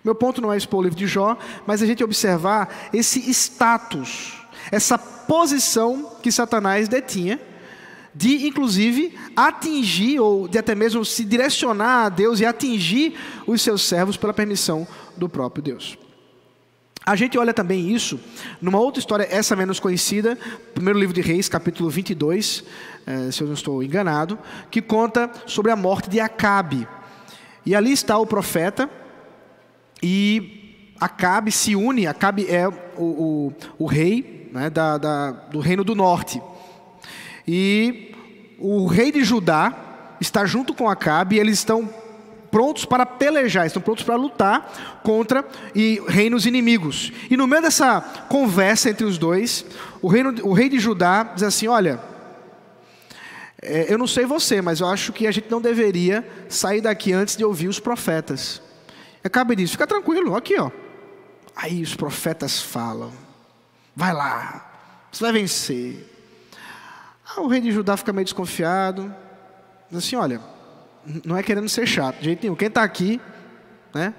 [0.04, 4.34] Meu ponto não é expor o livro de Jó, mas a gente observar esse status,
[4.70, 7.40] essa posição que Satanás detinha,
[8.14, 13.14] de inclusive atingir, ou de até mesmo se direcionar a Deus e atingir
[13.46, 15.98] os seus servos pela permissão do próprio Deus.
[17.06, 18.18] A gente olha também isso
[18.62, 20.38] numa outra história, essa menos conhecida,
[20.72, 22.64] primeiro livro de Reis, capítulo 22,
[23.06, 24.38] eh, se eu não estou enganado,
[24.70, 26.88] que conta sobre a morte de Acabe.
[27.66, 28.88] E ali está o profeta,
[30.02, 35.84] e Acabe se une, Acabe é o, o, o rei né, da, da, do reino
[35.84, 36.40] do norte.
[37.46, 38.14] E
[38.58, 41.86] o rei de Judá está junto com Acabe, e eles estão
[42.54, 47.10] prontos para pelejar, estão prontos para lutar contra e reinos inimigos.
[47.28, 49.66] E no meio dessa conversa entre os dois,
[50.00, 51.98] o, reino, o rei de Judá diz assim: Olha,
[53.60, 57.12] é, eu não sei você, mas eu acho que a gente não deveria sair daqui
[57.12, 58.62] antes de ouvir os profetas.
[59.24, 60.70] Acaba disso, fica tranquilo, aqui ó.
[61.56, 63.12] Aí os profetas falam:
[63.96, 64.70] Vai lá,
[65.10, 66.08] você vai vencer.
[67.26, 69.12] Ah, o rei de Judá fica meio desconfiado,
[69.90, 70.53] diz assim: Olha
[71.24, 72.56] não é querendo ser chato, de jeito nenhum.
[72.56, 73.20] Quem está aqui,
[73.94, 74.14] né,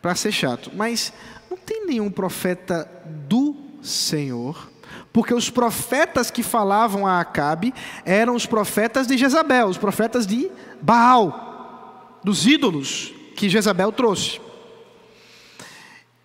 [0.00, 0.70] para ser chato.
[0.74, 1.12] Mas
[1.50, 2.88] não tem nenhum profeta
[3.26, 4.70] do Senhor,
[5.12, 10.50] porque os profetas que falavam a Acabe eram os profetas de Jezabel, os profetas de
[10.80, 12.20] Baal.
[12.24, 14.40] dos ídolos que Jezabel trouxe.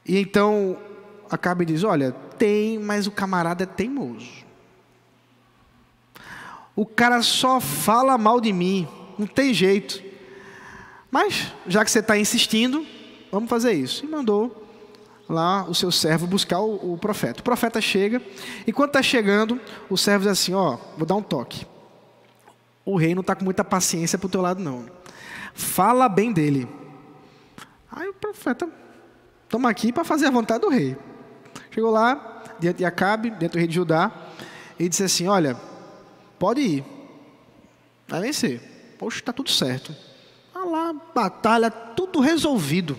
[0.06, 0.78] E então
[1.30, 4.44] Acabe diz: Olha, tem, mas o camarada é teimoso.
[6.76, 10.02] O cara só fala mal de mim, não tem jeito.
[11.12, 12.86] Mas, já que você está insistindo,
[13.32, 14.04] vamos fazer isso.
[14.04, 14.64] E mandou
[15.30, 17.42] lá o seu servo buscar o, o profeta.
[17.42, 18.22] O profeta chega,
[18.66, 21.66] e quando está chegando, o servo diz assim: Ó, vou dar um toque.
[22.86, 24.86] O rei não está com muita paciência para o teu lado, não.
[25.54, 26.68] Fala bem dele.
[27.92, 28.68] Aí o profeta,
[29.44, 30.98] estamos aqui para fazer a vontade do rei.
[31.70, 34.12] Chegou lá, diante de Acabe, diante do rei de Judá,
[34.80, 35.56] e disse assim: Olha,
[36.40, 36.84] pode ir,
[38.08, 38.73] vai vencer.
[39.04, 39.94] Poxa, está tudo certo.
[40.56, 42.98] Olha lá, batalha, tudo resolvido.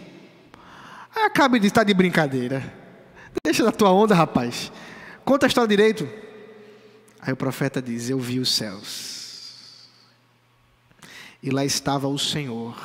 [1.17, 2.63] Aí Acabe disse: Está de brincadeira.
[3.43, 4.71] Deixa da tua onda, rapaz.
[5.25, 6.07] Conta a história direito.
[7.23, 9.89] Aí o profeta diz: Eu vi os céus.
[11.43, 12.77] E lá estava o Senhor.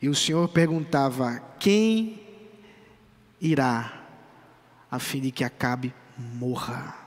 [0.00, 2.22] E o Senhor perguntava: Quem
[3.38, 4.02] irá,
[4.90, 6.97] a fim de que Acabe morra.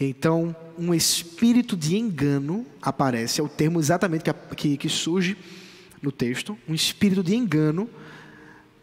[0.00, 5.36] Então, um espírito de engano aparece, é o termo exatamente que, que, que surge
[6.00, 7.90] no texto, um espírito de engano,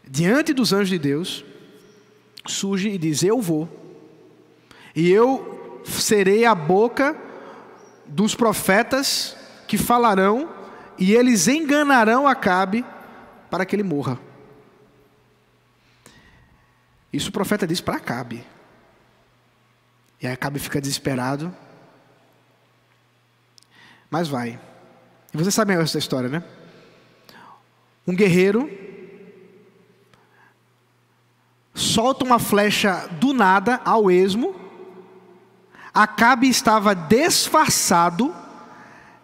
[0.06, 1.44] diante dos anjos de Deus,
[2.46, 3.68] surge e diz: Eu vou,
[4.94, 7.16] e eu serei a boca
[8.06, 10.50] dos profetas que falarão,
[10.98, 12.84] e eles enganarão Acabe
[13.50, 14.18] para que ele morra.
[17.12, 18.44] Isso o profeta diz para Acabe.
[20.20, 21.54] E aí Acabe fica desesperado.
[24.10, 24.58] Mas vai.
[25.32, 26.42] E você sabe essa história, né?
[28.06, 28.70] Um guerreiro
[31.74, 34.54] solta uma flecha do nada ao esmo.
[35.92, 38.34] Acabe estava disfarçado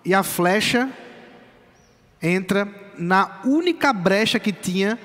[0.05, 0.91] e a flecha
[2.21, 4.99] entra na única brecha que tinha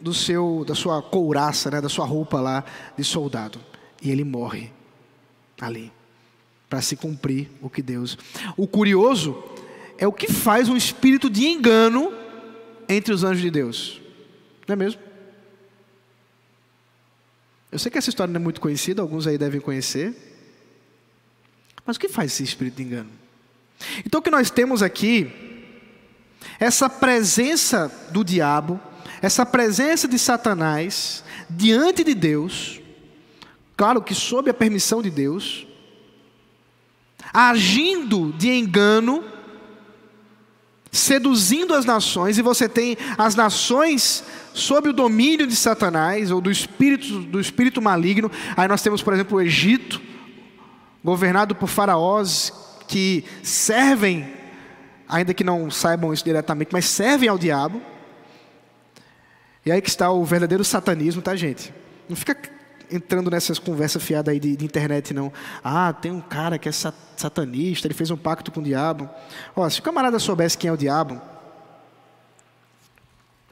[0.00, 2.64] do seu, da sua couraça, né, da sua roupa lá
[2.96, 3.60] de soldado.
[4.02, 4.72] E ele morre
[5.60, 5.92] ali,
[6.68, 8.18] para se cumprir o que Deus.
[8.56, 9.42] O curioso
[9.98, 12.12] é o que faz um espírito de engano
[12.88, 14.00] entre os anjos de Deus.
[14.66, 15.00] Não é mesmo?
[17.70, 20.14] Eu sei que essa história não é muito conhecida, alguns aí devem conhecer.
[21.84, 23.10] Mas o que faz esse espírito de engano?
[24.06, 25.30] Então o que nós temos aqui,
[26.58, 28.80] essa presença do diabo,
[29.20, 32.80] essa presença de Satanás diante de Deus,
[33.76, 35.66] claro que sob a permissão de Deus,
[37.32, 39.24] agindo de engano,
[40.92, 46.50] seduzindo as nações, e você tem as nações sob o domínio de Satanás, ou do
[46.50, 48.30] espírito, do espírito maligno.
[48.56, 50.00] Aí nós temos, por exemplo, o Egito,
[51.02, 52.52] governado por faraós
[52.86, 54.32] que servem,
[55.08, 57.82] ainda que não saibam isso diretamente, mas servem ao diabo.
[59.66, 61.74] E aí que está o verdadeiro satanismo, tá, gente?
[62.08, 62.36] Não fica
[62.90, 65.32] entrando nessas conversas fiadas aí de, de, internet, não.
[65.62, 69.08] Ah, tem um cara que é satanista, ele fez um pacto com o diabo.
[69.54, 71.20] Ó, se o camarada soubesse quem é o diabo,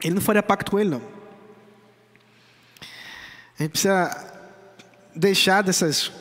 [0.03, 1.01] ele não faria pacto com ele, não.
[3.59, 4.33] A gente precisa
[5.15, 6.11] deixar dessas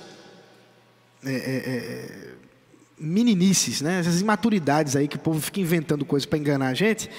[1.25, 2.35] é, é, é,
[2.99, 4.01] meninices, né?
[4.01, 7.11] essas imaturidades aí que o povo fica inventando coisas para enganar a gente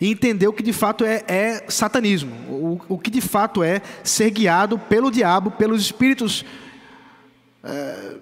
[0.00, 3.82] e entender o que de fato é, é satanismo, o, o, que de fato é
[4.02, 6.44] ser guiado pelo diabo, pelos espíritos
[7.62, 8.16] é,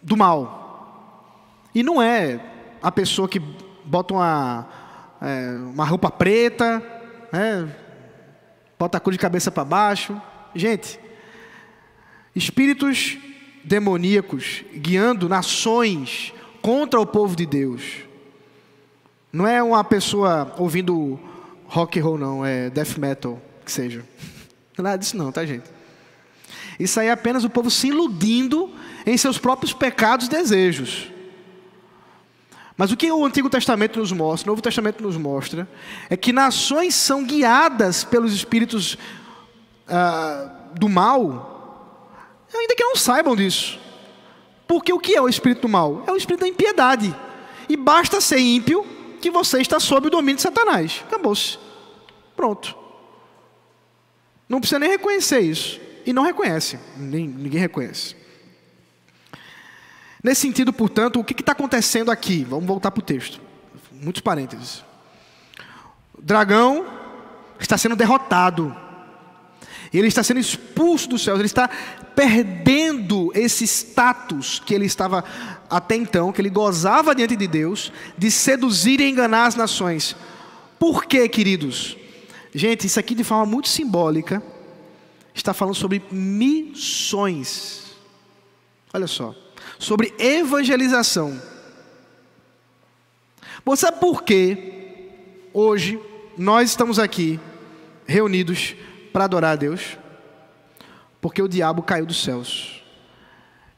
[0.00, 1.68] do mal.
[1.74, 2.40] E não é
[2.80, 3.42] a pessoa que
[3.84, 4.68] bota uma,
[5.20, 6.80] é, uma roupa preta,
[7.32, 7.66] é,
[8.78, 10.20] bota a cor de cabeça para baixo.
[10.54, 11.00] Gente,
[12.36, 13.18] espíritos
[13.64, 18.11] demoníacos guiando nações contra o povo de Deus
[19.32, 21.18] não é uma pessoa ouvindo
[21.66, 24.04] rock and roll, não, é death metal, que seja.
[24.76, 25.64] Nada disso não, tá, gente?
[26.78, 28.70] Isso aí é apenas o povo se iludindo
[29.06, 31.10] em seus próprios pecados e desejos.
[32.76, 35.68] Mas o que o Antigo Testamento nos mostra, o Novo Testamento nos mostra,
[36.10, 38.98] é que nações são guiadas pelos espíritos
[39.88, 42.08] ah, do mal,
[42.52, 43.78] ainda que não saibam disso.
[44.66, 46.02] Porque o que é o espírito do mal?
[46.06, 47.14] É o espírito da impiedade.
[47.68, 48.84] E basta ser ímpio
[49.22, 51.02] que você está sob o domínio de Satanás.
[51.06, 51.58] Acabou-se.
[52.36, 52.76] Pronto.
[54.48, 55.80] Não precisa nem reconhecer isso.
[56.04, 56.78] E não reconhece.
[56.96, 58.16] Ninguém reconhece.
[60.22, 62.44] Nesse sentido, portanto, o que está acontecendo aqui?
[62.44, 63.40] Vamos voltar para o texto.
[63.92, 64.84] Muitos parênteses.
[66.14, 66.86] O dragão
[67.58, 68.76] está sendo derrotado.
[69.92, 71.68] Ele está sendo expulso dos céus, ele está
[72.16, 75.22] perdendo esse status que ele estava
[75.72, 80.14] até então, que ele gozava diante de Deus, de seduzir e enganar as nações.
[80.78, 81.96] Por quê, queridos?
[82.54, 84.42] Gente, isso aqui de forma muito simbólica
[85.34, 87.94] está falando sobre missões.
[88.92, 89.34] Olha só,
[89.78, 91.40] sobre evangelização.
[93.64, 95.08] Você sabe por que
[95.54, 95.98] hoje
[96.36, 97.40] nós estamos aqui
[98.06, 98.76] reunidos
[99.10, 99.96] para adorar a Deus?
[101.18, 102.81] Porque o diabo caiu dos céus.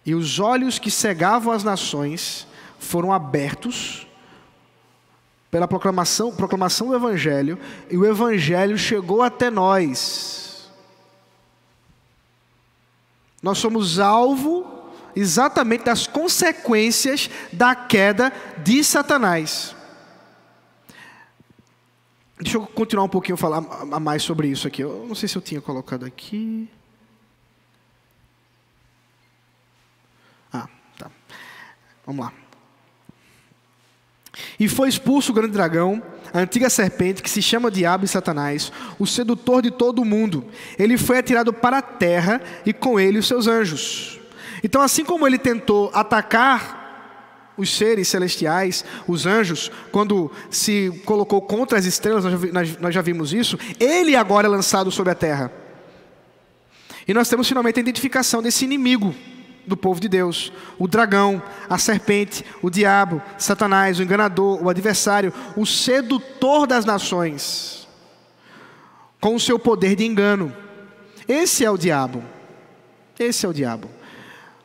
[0.04, 2.46] E os olhos que cegavam as nações
[2.78, 4.06] foram abertos
[5.50, 7.58] pela proclamação, proclamação do Evangelho,
[7.90, 10.70] e o Evangelho chegou até nós.
[13.42, 14.74] Nós somos alvo
[15.14, 19.76] exatamente das consequências da queda de Satanás.
[22.38, 23.58] Deixa eu continuar um pouquinho falar
[23.92, 24.82] a mais sobre isso aqui.
[24.82, 26.68] Eu não sei se eu tinha colocado aqui.
[30.52, 31.10] Ah, tá.
[32.06, 32.32] Vamos lá.
[34.58, 38.72] E foi expulso o grande dragão, a antiga serpente, que se chama Diabo e Satanás,
[38.98, 40.44] o sedutor de todo o mundo.
[40.78, 44.18] Ele foi atirado para a terra e com ele os seus anjos.
[44.62, 46.82] Então, assim como ele tentou atacar
[47.56, 52.24] os seres celestiais, os anjos, quando se colocou contra as estrelas,
[52.80, 55.52] nós já vimos isso, ele agora é lançado sobre a terra.
[57.06, 59.14] E nós temos finalmente a identificação desse inimigo
[59.66, 65.32] do povo de Deus: o dragão, a serpente, o diabo, Satanás, o enganador, o adversário,
[65.56, 67.88] o sedutor das nações,
[69.20, 70.54] com o seu poder de engano.
[71.26, 72.22] Esse é o diabo.
[73.18, 73.88] Esse é o diabo.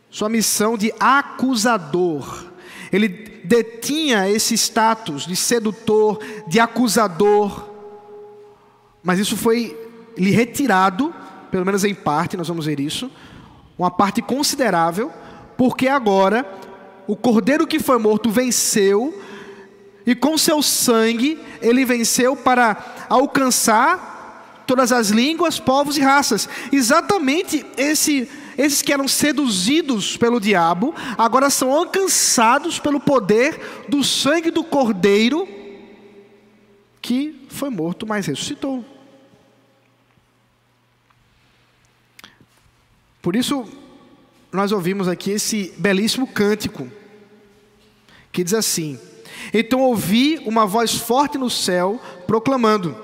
[0.10, 2.50] Sua missão de acusador
[2.92, 3.08] ele
[3.44, 7.70] detinha esse status de sedutor, de acusador,
[9.04, 9.78] mas isso foi
[10.18, 11.14] lhe retirado,
[11.52, 13.10] pelo menos em parte, nós vamos ver isso,
[13.80, 15.10] uma parte considerável,
[15.58, 16.46] porque agora
[17.08, 19.18] o cordeiro que foi morto venceu,
[20.06, 26.50] e com seu sangue ele venceu para alcançar todas as línguas, povos e raças.
[26.72, 34.52] Exatamente esse esses que eram seduzidos pelo diabo, agora são alcançados pelo poder do sangue
[34.52, 35.48] do cordeiro
[37.02, 38.84] que foi morto, mas ressuscitou.
[43.22, 43.66] Por isso,
[44.52, 46.88] nós ouvimos aqui esse belíssimo cântico,
[48.32, 49.00] que diz assim:
[49.54, 52.96] Então ouvi uma voz forte no céu proclamando: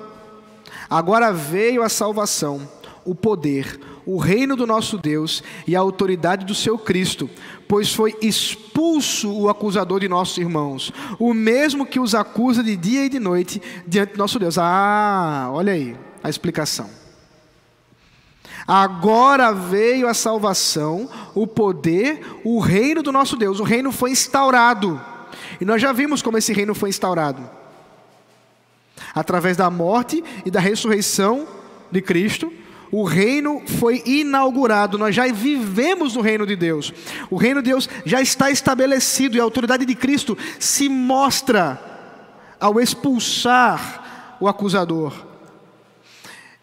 [0.88, 2.68] Agora veio a salvação,
[3.04, 7.28] o poder, o reino do nosso Deus e a autoridade do seu Cristo,
[7.68, 13.04] pois foi expulso o acusador de nossos irmãos, o mesmo que os acusa de dia
[13.04, 14.56] e de noite diante do nosso Deus.
[14.58, 16.88] Ah, olha aí a explicação.
[18.66, 23.60] Agora veio a salvação, o poder, o reino do nosso Deus.
[23.60, 25.00] O reino foi instaurado.
[25.60, 27.48] E nós já vimos como esse reino foi instaurado
[29.14, 31.46] através da morte e da ressurreição
[31.90, 32.52] de Cristo
[32.90, 36.92] o reino foi inaugurado, nós já vivemos no reino de Deus.
[37.28, 41.80] O reino de Deus já está estabelecido e a autoridade de Cristo se mostra
[42.60, 45.12] ao expulsar o acusador.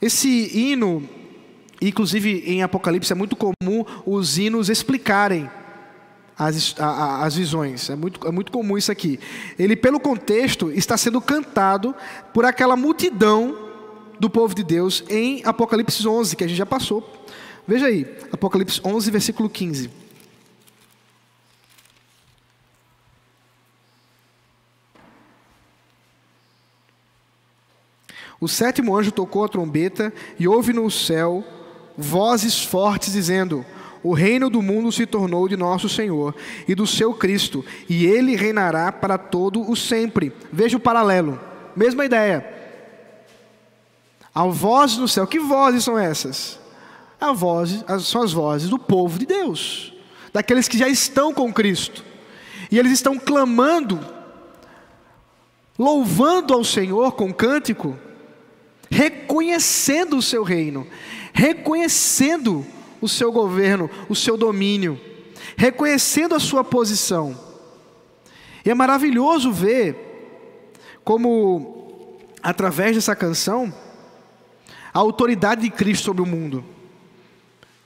[0.01, 1.07] Esse hino,
[1.89, 5.49] inclusive em Apocalipse, é muito comum os hinos explicarem
[6.37, 7.89] as, a, as visões.
[7.89, 9.19] É muito, é muito comum isso aqui.
[9.57, 11.95] Ele, pelo contexto, está sendo cantado
[12.33, 13.57] por aquela multidão
[14.19, 17.25] do povo de Deus em Apocalipse 11, que a gente já passou.
[17.67, 19.89] Veja aí, Apocalipse 11, versículo 15.
[28.39, 31.45] O sétimo anjo tocou a trombeta e houve no céu
[31.97, 33.65] vozes fortes dizendo:
[34.03, 36.35] O reino do mundo se tornou de nosso Senhor
[36.67, 40.33] e do seu Cristo, e ele reinará para todo o sempre.
[40.51, 41.39] Veja o paralelo,
[41.75, 42.53] mesma ideia.
[44.33, 45.27] Há vozes no céu.
[45.27, 46.59] Que vozes são essas?
[47.21, 49.93] A voz, são as vozes do povo de Deus,
[50.33, 52.03] daqueles que já estão com Cristo.
[52.69, 53.99] E eles estão clamando,
[55.79, 57.97] louvando ao Senhor com cântico,
[58.89, 60.85] reconhecendo o seu reino,
[61.33, 62.65] reconhecendo
[63.01, 64.99] o seu governo, o seu domínio,
[65.57, 67.37] reconhecendo a sua posição.
[68.63, 70.11] E é maravilhoso ver
[71.03, 73.73] como, através dessa canção,
[74.93, 76.63] a autoridade de Cristo sobre o mundo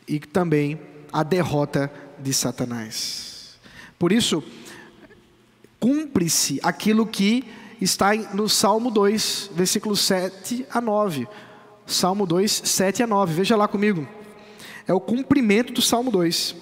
[0.07, 0.79] e também
[1.11, 3.57] a derrota de Satanás.
[3.97, 4.43] Por isso,
[5.79, 7.43] cumpre-se aquilo que
[7.81, 11.27] está no Salmo 2, versículos 7 a 9.
[11.87, 13.33] Salmo 2, 7 a 9.
[13.33, 14.05] Veja lá comigo.
[14.85, 16.55] É o cumprimento do Salmo 2.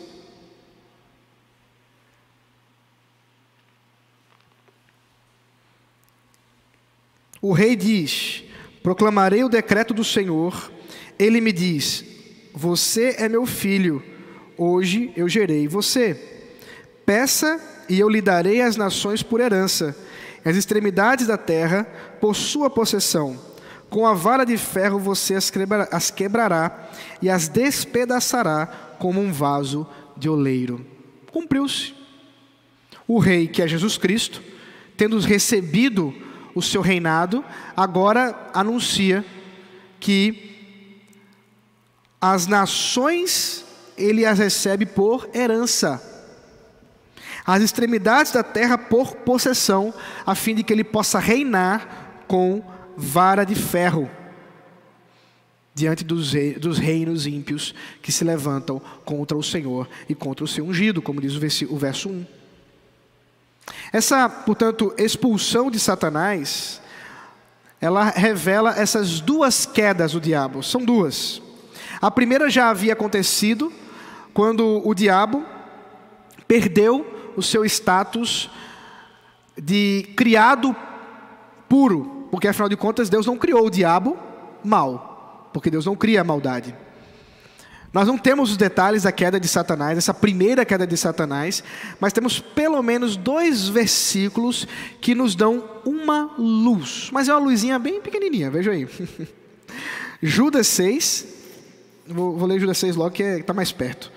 [7.42, 8.44] O rei diz:
[8.82, 10.72] Proclamarei o decreto do Senhor.
[11.18, 12.06] Ele me diz:
[12.54, 14.04] Você é meu filho,
[14.58, 16.14] hoje eu gerei você.
[17.06, 19.96] Peça e eu lhe darei as nações por herança,
[20.44, 21.84] as extremidades da terra
[22.20, 23.55] por sua possessão.
[23.96, 26.90] Com a vara de ferro você as quebrará
[27.22, 28.68] e as despedaçará
[29.00, 29.88] como um vaso
[30.18, 30.86] de oleiro.
[31.32, 31.94] Cumpriu-se.
[33.08, 34.44] O rei, que é Jesus Cristo,
[34.98, 36.14] tendo recebido
[36.54, 37.42] o seu reinado,
[37.74, 39.24] agora anuncia
[39.98, 40.92] que
[42.20, 43.64] as nações
[43.98, 46.04] ele as recebe por herança,
[47.46, 49.94] as extremidades da terra por possessão,
[50.26, 54.10] a fim de que ele possa reinar com vara de ferro
[55.74, 60.66] diante dos, dos reinos ímpios que se levantam contra o Senhor e contra o seu
[60.66, 62.26] ungido, como diz o verso 1.
[63.92, 66.82] Essa, portanto, expulsão de Satanás,
[67.82, 70.64] ela revela essas duas quedas do diabo.
[70.64, 71.42] São duas.
[72.02, 73.72] A primeira já havia acontecido
[74.34, 75.46] quando o diabo
[76.48, 78.50] perdeu o seu status
[79.58, 80.76] de criado
[81.68, 84.18] puro, porque afinal de contas Deus não criou o diabo
[84.62, 86.76] mal, porque Deus não cria a maldade.
[87.94, 91.64] Nós não temos os detalhes da queda de Satanás, essa primeira queda de Satanás,
[91.98, 94.68] mas temos pelo menos dois versículos
[95.00, 98.86] que nos dão uma luz, mas é uma luzinha bem pequenininha, veja aí.
[100.22, 101.28] Judas 6,
[102.06, 104.12] vou, vou, ler Judas 6 logo que é, está mais perto.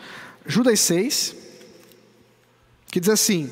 [0.44, 1.36] Judas 6,
[2.90, 3.48] que diz assim: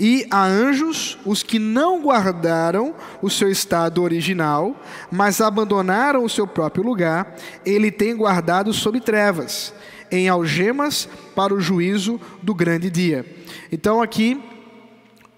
[0.00, 4.74] e a anjos os que não guardaram o seu estado original,
[5.12, 7.36] mas abandonaram o seu próprio lugar,
[7.66, 9.74] ele tem guardado sob trevas,
[10.10, 13.26] em algemas para o juízo do grande dia.
[13.70, 14.42] Então aqui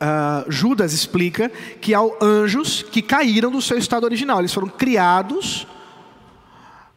[0.00, 1.50] uh, Judas explica
[1.80, 5.66] que há anjos que caíram do seu estado original, eles foram criados,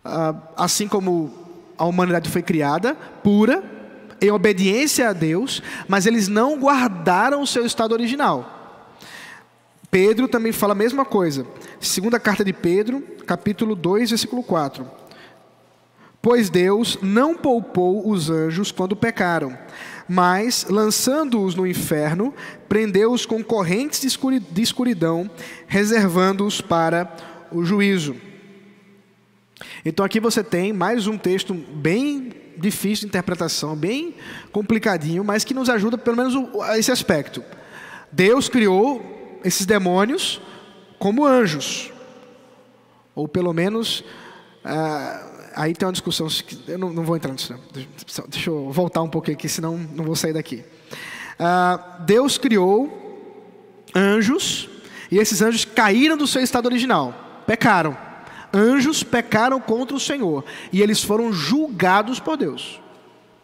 [0.05, 1.34] uh, assim como
[1.78, 2.93] a humanidade foi criada,
[3.24, 3.74] pura,
[4.22, 8.51] em obediência a Deus, mas eles não guardaram o seu estado original.
[9.89, 11.45] Pedro também fala a mesma coisa.
[11.80, 14.86] Segunda carta de Pedro, capítulo 2, versículo 4.
[16.22, 19.57] Pois Deus não poupou os anjos quando pecaram,
[20.07, 22.34] mas, lançando-os no inferno,
[22.68, 25.30] prendeu-os com correntes de escuridão,
[25.68, 27.16] reservando-os para
[27.51, 28.16] o juízo.
[29.86, 34.16] Então aqui você tem mais um texto bem difícil de interpretação, bem
[34.51, 37.43] complicadinho, mas que nos ajuda pelo menos a esse aspecto.
[38.12, 40.41] Deus criou esses demônios
[40.97, 41.91] como anjos,
[43.14, 44.03] ou pelo menos
[44.64, 46.28] ah, aí tem uma discussão,
[46.68, 47.53] eu não, não vou entrar nisso.
[47.53, 47.60] Não.
[48.28, 50.64] Deixa eu voltar um pouquinho aqui, senão não vou sair daqui.
[51.39, 53.03] Ah, Deus criou
[53.95, 54.70] anjos
[55.12, 58.05] e esses anjos caíram do seu estado original, pecaram
[58.56, 62.80] anjos pecaram contra o Senhor e eles foram julgados por Deus.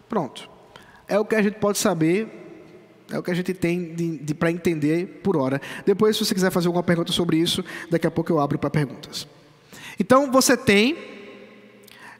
[0.07, 0.49] Pronto.
[1.07, 2.27] É o que a gente pode saber,
[3.11, 5.61] é o que a gente tem de, de para entender por hora.
[5.85, 8.69] Depois, se você quiser fazer alguma pergunta sobre isso, daqui a pouco eu abro para
[8.69, 9.27] perguntas.
[9.99, 10.97] Então, você tem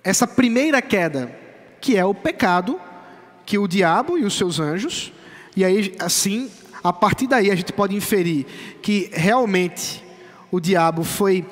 [0.04, 1.34] essa primeira queda,
[1.80, 2.80] que é o pecado,
[3.46, 5.14] que o diabo e os seus anjos,
[5.56, 6.52] e aí, assim,
[6.84, 8.46] a partir daí a gente pode inferir
[8.82, 10.04] que realmente
[10.52, 11.46] o diabo foi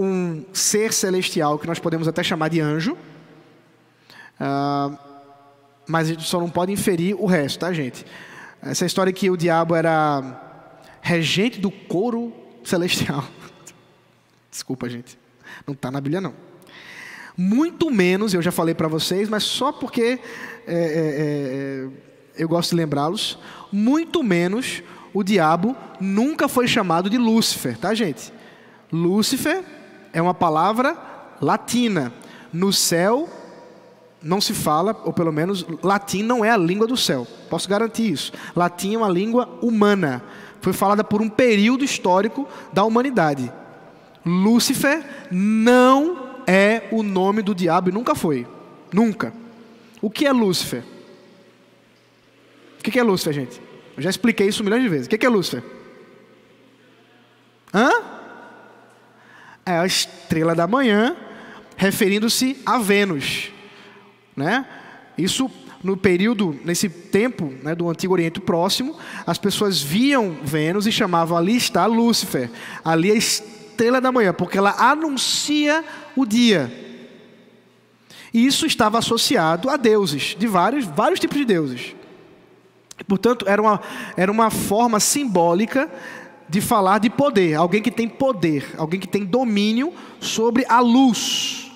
[0.00, 2.96] um ser celestial que nós podemos até chamar de anjo,
[4.40, 4.98] uh,
[5.86, 8.06] mas a gente só não pode inferir o resto, tá, gente?
[8.62, 10.68] Essa história que o diabo era
[11.02, 12.32] regente do coro
[12.64, 13.24] celestial.
[14.50, 15.18] Desculpa, gente.
[15.66, 16.34] Não está na Bíblia, não.
[17.36, 20.18] Muito menos, eu já falei para vocês, mas só porque
[20.66, 21.88] é, é, é,
[22.36, 23.38] eu gosto de lembrá-los,
[23.72, 24.82] muito menos
[25.12, 28.32] o diabo nunca foi chamado de Lúcifer, tá, gente?
[28.92, 29.64] Lúcifer
[30.12, 30.96] é uma palavra
[31.40, 32.12] latina.
[32.52, 33.28] No céu
[34.22, 37.26] não se fala, ou pelo menos latim não é a língua do céu.
[37.48, 38.32] Posso garantir isso.
[38.54, 40.22] Latim é uma língua humana.
[40.60, 43.50] Foi falada por um período histórico da humanidade.
[44.24, 48.46] Lúcifer não é o nome do diabo e nunca foi.
[48.92, 49.32] Nunca.
[50.02, 50.82] O que é Lúcifer?
[52.78, 53.60] O que é Lúcifer, gente?
[53.96, 55.06] Eu já expliquei isso milhões de vezes.
[55.06, 55.62] O que é Lúcifer?
[57.72, 58.19] Hã?
[59.70, 61.16] É a estrela da manhã,
[61.76, 63.50] referindo-se a Vênus,
[64.36, 64.66] né?
[65.16, 65.50] Isso
[65.82, 68.96] no período, nesse tempo né, do Antigo Oriente Próximo,
[69.26, 72.50] as pessoas viam Vênus e chamavam ali está Lúcifer,
[72.84, 75.82] ali estrela da manhã, porque ela anuncia
[76.14, 76.70] o dia.
[78.32, 81.94] E isso estava associado a deuses, de vários, vários tipos de deuses.
[83.08, 83.80] Portanto, era uma,
[84.16, 85.90] era uma forma simbólica
[86.50, 91.70] de falar de poder, alguém que tem poder, alguém que tem domínio sobre a luz.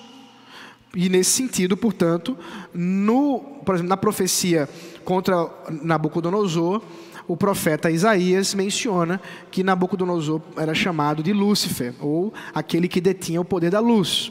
[0.93, 2.37] E nesse sentido, portanto,
[2.73, 4.67] no, por exemplo, na profecia
[5.05, 5.49] contra
[5.81, 6.81] Nabucodonosor,
[7.25, 13.45] o profeta Isaías menciona que Nabucodonosor era chamado de Lúcifer, ou aquele que detinha o
[13.45, 14.29] poder da luz.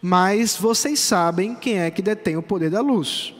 [0.00, 3.34] Mas vocês sabem quem é que detém o poder da luz.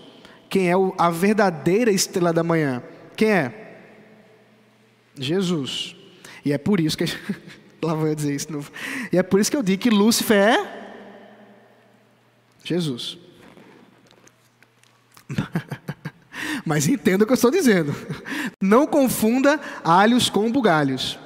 [0.48, 2.82] Quem é a verdadeira estrela da manhã?
[3.16, 3.78] Quem é?
[5.16, 5.95] Jesus.
[6.46, 7.04] E é por isso que.
[7.82, 8.70] Lá vou eu dizer isso de novo.
[9.12, 10.86] E é por isso que eu digo que Lúcifer é.
[12.62, 13.18] Jesus.
[16.64, 17.92] Mas entenda o que eu estou dizendo.
[18.62, 21.18] Não confunda alhos com bugalhos.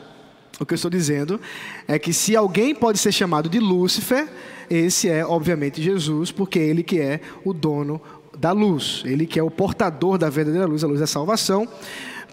[0.58, 1.38] O que eu estou dizendo
[1.86, 4.26] é que se alguém pode ser chamado de Lúcifer,
[4.70, 8.00] esse é obviamente Jesus, porque é ele que é o dono
[8.38, 11.68] da luz, ele que é o portador da verdadeira luz, a luz da salvação.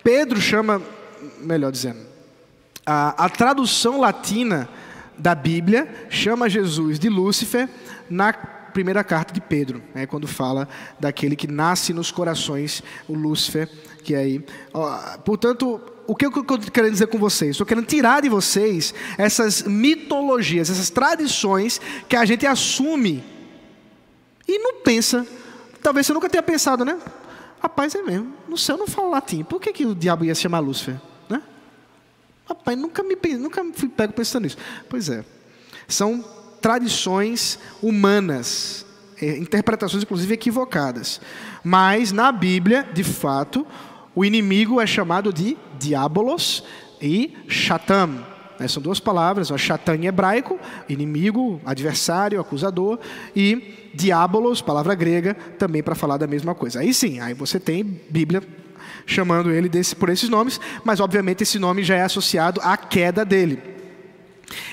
[0.03, 0.81] Pedro chama,
[1.41, 2.06] melhor dizendo,
[2.87, 4.69] a, a tradução latina
[5.17, 7.67] da Bíblia chama Jesus de Lúcifer
[8.09, 10.69] na primeira carta de Pedro, é quando fala
[10.99, 13.67] daquele que nasce nos corações, o Lúcifer,
[14.03, 14.45] que é aí.
[15.25, 17.51] Portanto, o que eu estou querendo dizer com vocês?
[17.51, 23.23] Estou querendo tirar de vocês essas mitologias, essas tradições que a gente assume
[24.47, 25.25] e não pensa.
[25.81, 26.97] Talvez você nunca tenha pensado, né?
[27.59, 28.31] Rapaz, é mesmo.
[28.47, 29.43] No céu não fala latim.
[29.43, 30.97] Por que, que o diabo ia se chamar Lúcifer?
[32.47, 34.57] Rapaz, nunca, me, nunca fui pego pensando nisso.
[34.89, 35.23] Pois é.
[35.87, 36.23] São
[36.61, 38.85] tradições humanas,
[39.21, 41.19] é, interpretações inclusive equivocadas.
[41.63, 43.65] Mas na Bíblia, de fato,
[44.15, 46.63] o inimigo é chamado de diabolos
[47.01, 48.25] e shatam.
[48.59, 52.97] Né, são duas palavras, shatam em hebraico, inimigo, adversário, acusador,
[53.35, 56.79] e diabolos, palavra grega, também para falar da mesma coisa.
[56.79, 58.41] Aí sim, aí você tem Bíblia
[59.07, 63.25] chamando ele desse, por esses nomes, mas obviamente esse nome já é associado à queda
[63.25, 63.77] dele.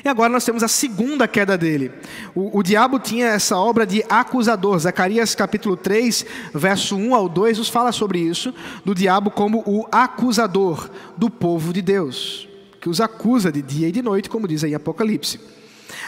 [0.04, 1.90] E agora nós temos a segunda queda dele.
[2.34, 4.78] O, o, diabo tinha essa obra de acusador.
[4.78, 8.54] Zacarias capítulo 3, verso 1 ao 2, nos fala sobre isso,
[8.84, 12.48] do diabo como o acusador do povo de Deus,
[12.80, 15.40] que os acusa de dia e de noite, como diz aí Apocalipse.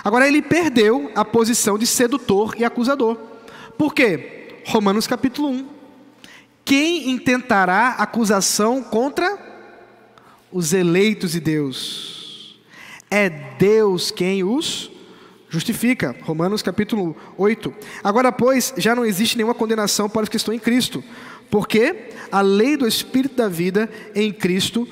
[0.04, 3.16] Agora ele perdeu a posição de sedutor e acusador.
[3.76, 4.60] Por quê?
[4.66, 5.75] Romanos capítulo 1.
[6.66, 9.38] Quem intentará acusação contra
[10.50, 12.58] os eleitos de Deus?
[13.08, 14.90] É Deus quem os
[15.48, 16.16] justifica.
[16.22, 17.72] Romanos capítulo 8.
[18.02, 21.04] Agora, pois, já não existe nenhuma condenação para os que estão em Cristo,
[21.52, 24.88] porque a lei do Espírito da vida em Cristo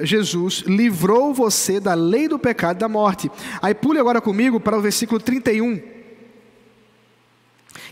[0.00, 3.28] Jesus livrou você da lei do pecado e da morte.
[3.60, 5.93] Aí pule agora comigo para o versículo 31.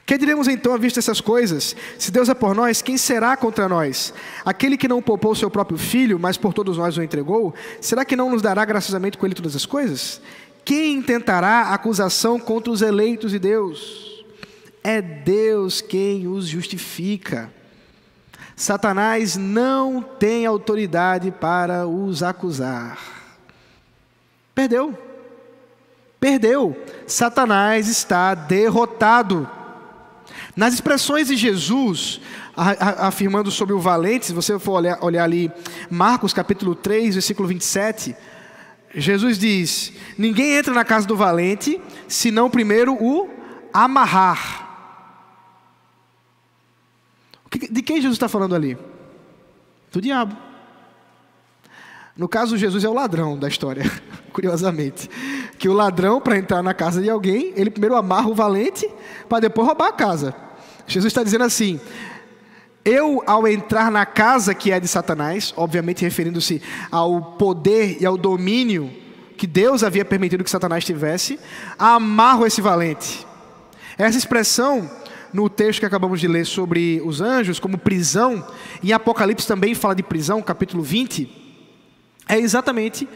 [0.04, 1.76] Que diremos então à vista dessas coisas?
[1.98, 4.12] Se Deus é por nós, quem será contra nós?
[4.44, 8.16] Aquele que não poupou seu próprio filho, mas por todos nós o entregou, será que
[8.16, 10.20] não nos dará graciosamente com ele todas as coisas?
[10.64, 14.24] Quem intentará acusação contra os eleitos de Deus?
[14.82, 17.48] É Deus quem os justifica.
[18.56, 22.98] Satanás não tem autoridade para os acusar.
[24.54, 24.96] Perdeu.
[26.20, 26.76] Perdeu.
[27.06, 29.48] Satanás está derrotado.
[30.54, 32.20] Nas expressões de Jesus,
[32.54, 35.50] afirmando sobre o valente, se você for olhar, olhar ali
[35.90, 38.14] Marcos capítulo 3, versículo 27,
[38.94, 43.30] Jesus diz: Ninguém entra na casa do valente, senão primeiro o
[43.72, 44.68] amarrar.
[47.70, 48.76] De quem Jesus está falando ali?
[49.90, 50.51] Do diabo.
[52.16, 53.90] No caso, Jesus é o ladrão da história,
[54.32, 55.08] curiosamente.
[55.58, 58.88] Que o ladrão, para entrar na casa de alguém, ele primeiro amarra o valente,
[59.28, 60.34] para depois roubar a casa.
[60.86, 61.80] Jesus está dizendo assim:
[62.84, 66.60] eu, ao entrar na casa que é de Satanás, obviamente referindo-se
[66.90, 68.90] ao poder e ao domínio
[69.38, 71.40] que Deus havia permitido que Satanás tivesse,
[71.78, 73.26] amarro esse valente.
[73.96, 74.88] Essa expressão,
[75.32, 78.46] no texto que acabamos de ler sobre os anjos, como prisão,
[78.84, 81.41] em Apocalipse também fala de prisão, capítulo 20
[82.28, 83.08] é exatamente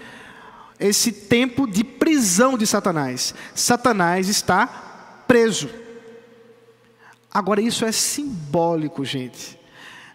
[0.79, 3.35] esse tempo de prisão de Satanás.
[3.55, 4.67] Satanás está
[5.27, 5.69] preso.
[7.33, 9.59] Agora, isso é simbólico, gente.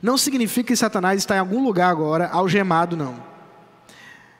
[0.01, 3.23] Não significa que Satanás está em algum lugar agora algemado, não.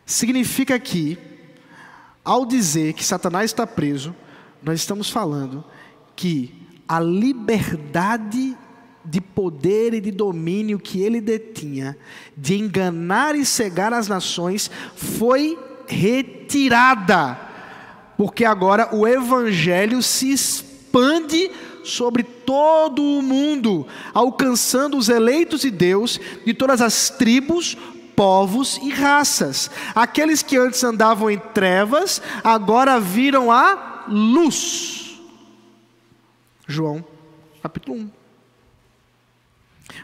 [0.06, 1.18] Significa que,
[2.24, 4.16] ao dizer que Satanás está preso,
[4.62, 5.64] nós estamos falando
[6.16, 8.58] que a liberdade
[9.04, 11.98] de poder e de domínio que ele detinha,
[12.36, 17.40] de enganar e cegar as nações, foi retirada,
[18.18, 21.52] porque agora o evangelho se expande
[21.84, 27.76] sobre todo o mundo, alcançando os eleitos de Deus de todas as tribos,
[28.16, 29.72] povos e raças.
[29.96, 35.20] Aqueles que antes andavam em trevas, agora viram a luz.
[36.68, 37.04] João,
[37.62, 38.21] capítulo 1.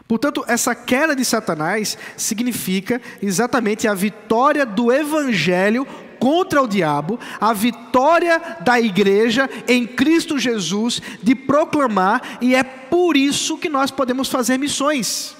[0.06, 5.86] Portanto, essa queda de Satanás significa exatamente a vitória do evangelho
[6.18, 13.16] contra o diabo, a vitória da igreja em Cristo Jesus de proclamar, e é por
[13.16, 15.36] isso que nós podemos fazer missões.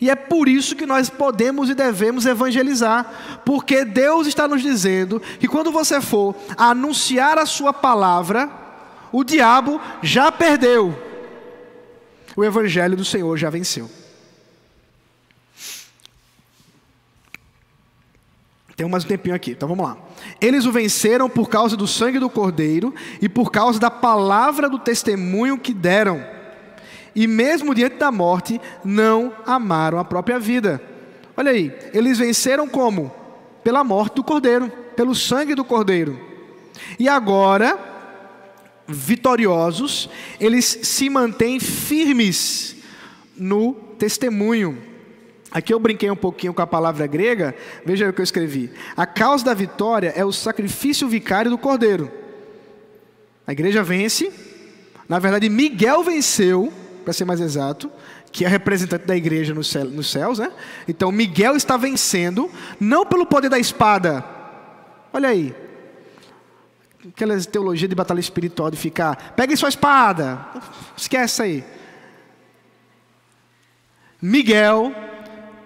[0.00, 5.20] E é por isso que nós podemos e devemos evangelizar, porque Deus está nos dizendo
[5.40, 8.48] que quando você for anunciar a sua palavra,
[9.10, 10.96] o diabo já perdeu,
[12.36, 13.90] o evangelho do Senhor já venceu.
[18.76, 19.96] Tem mais um tempinho aqui, então vamos lá.
[20.40, 24.78] Eles o venceram por causa do sangue do Cordeiro e por causa da palavra do
[24.78, 26.24] testemunho que deram.
[27.14, 30.82] E mesmo diante da morte, não amaram a própria vida.
[31.36, 33.12] Olha aí, eles venceram como?
[33.62, 36.18] Pela morte do Cordeiro, pelo sangue do Cordeiro.
[36.98, 37.78] E agora,
[38.86, 40.08] vitoriosos,
[40.40, 42.76] eles se mantêm firmes
[43.36, 44.78] no testemunho.
[45.50, 47.54] Aqui eu brinquei um pouquinho com a palavra grega,
[47.84, 48.70] veja o que eu escrevi.
[48.96, 52.10] A causa da vitória é o sacrifício vicário do cordeiro.
[53.46, 54.32] A igreja vence,
[55.08, 56.72] na verdade, Miguel venceu,
[57.04, 57.90] para ser mais exato,
[58.30, 60.50] que é representante da igreja nos céus, né?
[60.88, 64.24] Então, Miguel está vencendo, não pelo poder da espada.
[65.12, 65.54] Olha aí.
[67.08, 70.46] Aquela teologia de batalha espiritual de ficar, pegue sua espada.
[70.96, 71.64] Esquece aí.
[74.20, 74.94] Miguel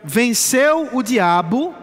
[0.02, 1.74] venceu o diabo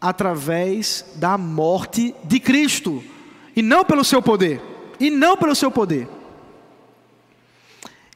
[0.00, 3.02] através da morte de Cristo,
[3.56, 4.60] e não pelo seu poder,
[5.00, 6.06] e não pelo seu poder.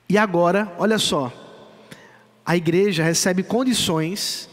[0.08, 1.32] E agora, olha só,
[2.44, 4.48] a igreja recebe condições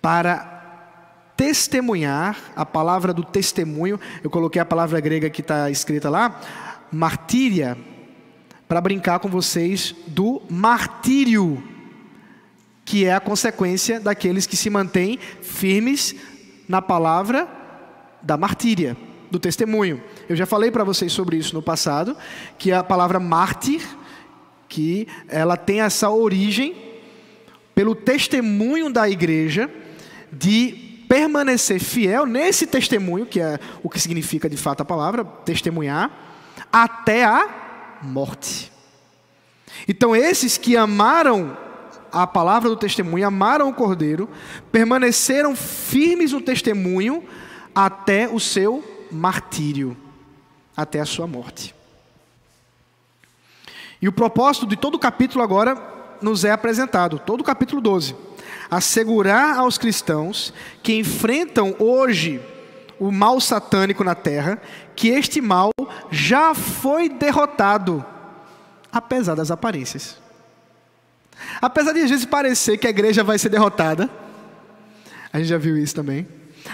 [0.00, 0.55] para
[1.36, 6.40] testemunhar, a palavra do testemunho, eu coloquei a palavra grega que está escrita lá,
[6.90, 7.76] martíria,
[8.66, 11.62] para brincar com vocês do martírio
[12.86, 16.14] que é a consequência daqueles que se mantêm firmes
[16.68, 17.48] na palavra
[18.22, 18.96] da martíria,
[19.28, 20.00] do testemunho.
[20.28, 22.16] Eu já falei para vocês sobre isso no passado,
[22.56, 23.82] que a palavra mártir,
[24.68, 26.76] que ela tem essa origem
[27.74, 29.68] pelo testemunho da igreja
[30.32, 36.10] de permanecer fiel nesse testemunho, que é o que significa de fato a palavra, testemunhar,
[36.72, 38.72] até a morte.
[39.88, 41.56] Então, esses que amaram
[42.12, 44.28] a palavra do testemunho, amaram o Cordeiro,
[44.72, 47.24] permaneceram firmes no testemunho
[47.74, 49.96] até o seu martírio,
[50.76, 51.74] até a sua morte.
[54.00, 55.76] E o propósito de todo o capítulo agora
[56.20, 58.14] nos é apresentado, todo o capítulo 12.
[58.70, 60.52] Assegurar aos cristãos
[60.82, 62.40] que enfrentam hoje
[62.98, 64.60] o mal satânico na terra,
[64.94, 65.70] que este mal
[66.10, 68.04] já foi derrotado,
[68.90, 70.16] apesar das aparências.
[71.60, 74.10] Apesar de às vezes parecer que a igreja vai ser derrotada,
[75.32, 76.26] a gente já viu isso também.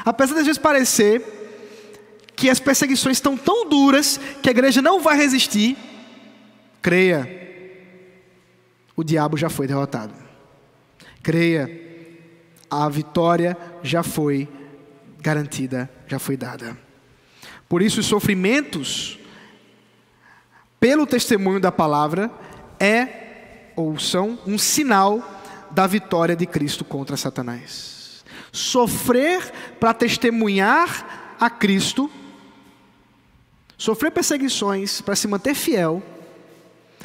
[0.05, 1.41] Apesar de às vezes parecer
[2.37, 5.77] que as perseguições estão tão duras que a igreja não vai resistir,
[6.81, 7.29] creia,
[8.97, 10.15] o diabo já foi derrotado.
[11.23, 11.82] Creia,
[12.73, 14.49] a vitória já foi
[15.21, 16.75] garantida, já foi dada.
[17.69, 19.19] Por isso, os sofrimentos,
[20.81, 22.31] pelo testemunho da palavra,
[22.81, 25.23] é ou são um sinal
[25.71, 28.25] da vitória de Cristo contra Satanás.
[28.51, 32.11] Sofrer para testemunhar a Cristo,
[33.77, 36.03] sofrer perseguições para se manter fiel,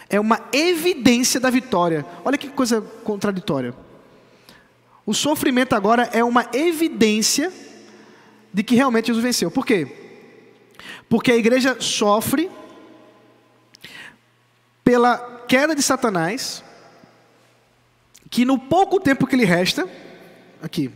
[0.09, 2.05] é uma evidência da vitória.
[2.23, 3.73] Olha que coisa contraditória.
[5.07, 7.49] O sofrimento agora é uma evidência
[8.53, 9.49] de que realmente Jesus venceu.
[9.49, 9.87] Por quê?
[11.07, 12.51] Porque a igreja sofre
[14.83, 16.61] pela queda de Satanás,
[18.29, 19.87] que no pouco tempo que lhe resta,
[20.61, 20.91] aqui,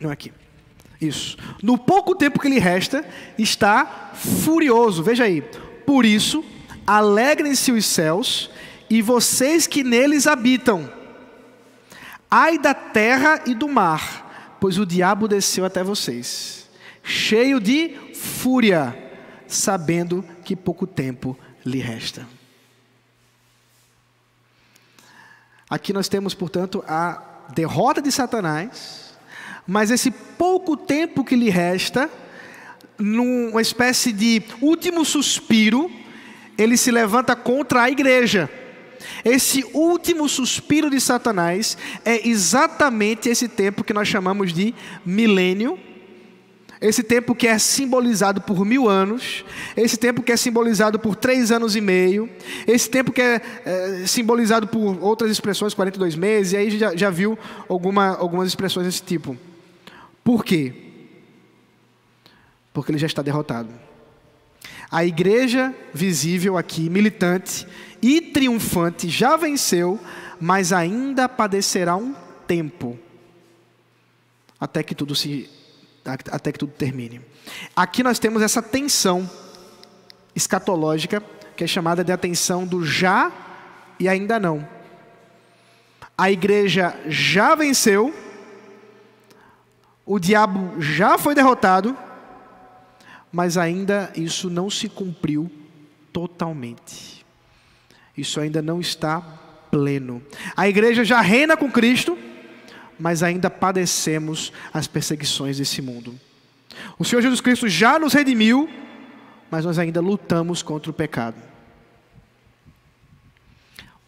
[0.00, 0.32] não é aqui,
[1.00, 3.04] isso, no pouco tempo que lhe resta,
[3.36, 5.42] está furioso, veja aí,
[5.84, 6.44] por isso,
[6.86, 8.48] alegrem-se os céus
[8.88, 10.88] e vocês que neles habitam,
[12.30, 16.68] ai da terra e do mar, pois o diabo desceu até vocês,
[17.02, 18.96] cheio de fúria,
[19.46, 22.26] sabendo que pouco tempo lhe resta.
[25.68, 27.20] Aqui nós temos, portanto, a
[27.52, 29.16] derrota de Satanás,
[29.66, 32.08] mas esse pouco tempo que lhe resta,
[32.98, 35.90] numa espécie de último suspiro,
[36.56, 38.48] ele se levanta contra a igreja.
[39.24, 45.78] Esse último suspiro de Satanás é exatamente esse tempo que nós chamamos de milênio.
[46.78, 49.44] Esse tempo que é simbolizado por mil anos,
[49.74, 52.28] esse tempo que é simbolizado por três anos e meio,
[52.66, 57.08] esse tempo que é, é simbolizado por outras expressões, 42 meses, e aí já, já
[57.08, 59.38] viu alguma, algumas expressões desse tipo.
[60.22, 60.74] Por quê?
[62.74, 63.70] Porque ele já está derrotado.
[64.90, 67.66] A igreja visível aqui, militante
[68.06, 69.98] e triunfante, já venceu,
[70.40, 72.14] mas ainda padecerá um
[72.46, 72.96] tempo
[74.60, 75.50] até que tudo se
[76.04, 77.20] até que tudo termine.
[77.74, 79.28] Aqui nós temos essa tensão
[80.36, 81.20] escatológica
[81.56, 83.32] que é chamada de atenção do já
[83.98, 84.66] e ainda não.
[86.16, 88.14] A igreja já venceu,
[90.04, 91.96] o diabo já foi derrotado,
[93.32, 95.50] mas ainda isso não se cumpriu
[96.12, 97.15] totalmente.
[98.16, 99.20] Isso ainda não está
[99.70, 100.22] pleno.
[100.56, 102.16] A igreja já reina com Cristo,
[102.98, 106.18] mas ainda padecemos as perseguições desse mundo.
[106.98, 108.68] O Senhor Jesus Cristo já nos redimiu,
[109.50, 111.36] mas nós ainda lutamos contra o pecado.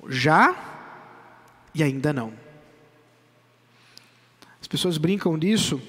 [0.09, 0.57] Já
[1.75, 2.33] e ainda não.
[4.61, 5.81] As pessoas brincam disso,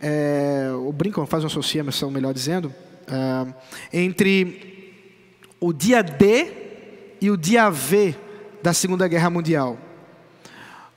[0.00, 2.74] é, ou brincam, fazem uma associação, melhor dizendo,
[3.08, 3.54] uh,
[3.92, 4.94] entre
[5.60, 6.67] o dia D
[7.20, 8.14] e o dia V
[8.62, 9.78] da Segunda Guerra Mundial.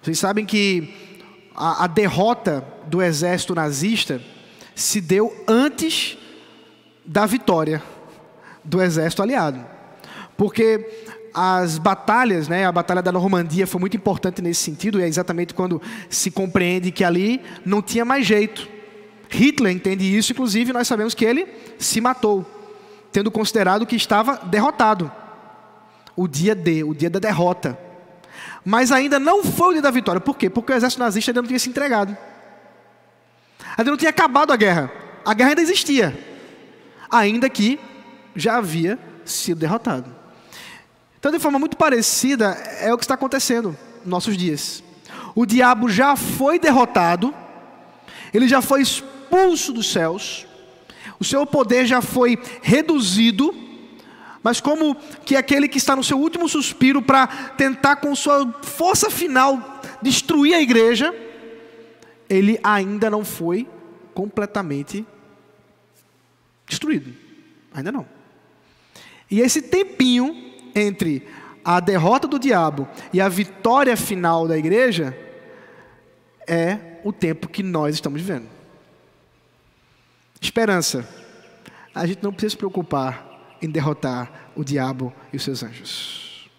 [0.02, 0.94] Vocês sabem que
[1.56, 4.22] a, a derrota do exército nazista
[4.76, 6.18] se deu antes
[7.06, 7.82] da vitória
[8.64, 9.64] do exército aliado.
[10.38, 10.88] Porque
[11.34, 15.54] as batalhas, né, a batalha da Normandia foi muito importante nesse sentido, e é exatamente
[15.54, 18.68] quando se compreende que ali não tinha mais jeito.
[19.30, 21.48] Hitler entende isso, inclusive nós sabemos que ele
[21.78, 22.46] se matou,
[23.12, 25.12] tendo considerado que estava derrotado.
[26.22, 27.76] O dia D, o dia da derrota.
[28.64, 30.22] Mas ainda não foi o dia da vitória.
[30.22, 30.52] Por quê?
[30.52, 32.16] Porque o exército nazista ainda não tinha se entregado.
[33.76, 34.92] Ainda não tinha acabado a guerra.
[35.26, 36.16] A guerra ainda existia.
[37.10, 37.80] Ainda que
[38.36, 40.14] já havia sido derrotado.
[41.20, 42.52] Então, de forma muito parecida,
[42.82, 44.84] é o que está acontecendo nos nossos dias.
[45.34, 47.34] O diabo já foi derrotado,
[48.32, 50.46] ele já foi expulso dos céus,
[51.20, 53.71] o seu poder já foi reduzido,
[54.44, 59.10] mas como que aquele que está no seu último suspiro para tentar com sua força
[59.10, 61.14] final destruir a igreja,
[62.30, 63.68] ele ainda não foi
[64.14, 65.06] completamente
[66.68, 67.14] destruído.
[67.74, 68.06] Ainda não.
[69.30, 71.28] E esse tempinho entre
[71.64, 75.16] a derrota do diabo e a vitória final da igreja
[76.48, 78.48] é o tempo que nós estamos vivendo.
[80.40, 81.08] Esperança.
[81.94, 83.31] A gente não precisa se preocupar
[83.62, 86.50] em derrotar o diabo e os seus anjos.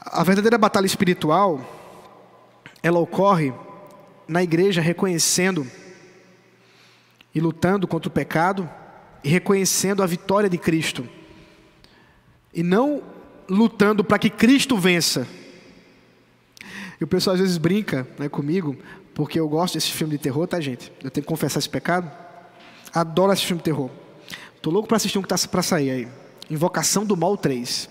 [0.00, 1.60] A verdadeira batalha espiritual,
[2.82, 3.52] ela ocorre
[4.26, 5.66] na igreja reconhecendo
[7.34, 8.68] e lutando contra o pecado
[9.22, 11.08] e reconhecendo a vitória de Cristo.
[12.54, 13.02] E não
[13.48, 15.26] lutando para que Cristo vença.
[17.00, 18.76] E o pessoal às vezes brinca né, comigo,
[19.14, 20.92] porque eu gosto desse filme de terror, tá, gente?
[21.02, 22.10] Eu tenho que confessar esse pecado.
[22.92, 23.90] Adoro esse filme de terror.
[24.60, 26.08] Tô louco para assistir um que tá para sair aí.
[26.50, 27.88] Invocação do Mal 3.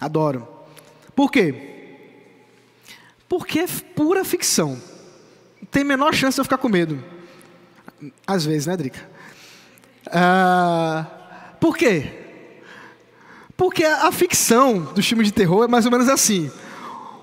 [0.00, 0.46] Adoro.
[1.14, 1.74] Por quê?
[3.28, 4.80] Porque é pura ficção.
[5.70, 7.02] Tem menor chance de eu ficar com medo.
[8.26, 9.08] Às vezes, né, Drica?
[10.06, 12.12] Ah, por quê?
[13.56, 16.50] Porque a ficção dos filmes de terror é mais ou menos assim.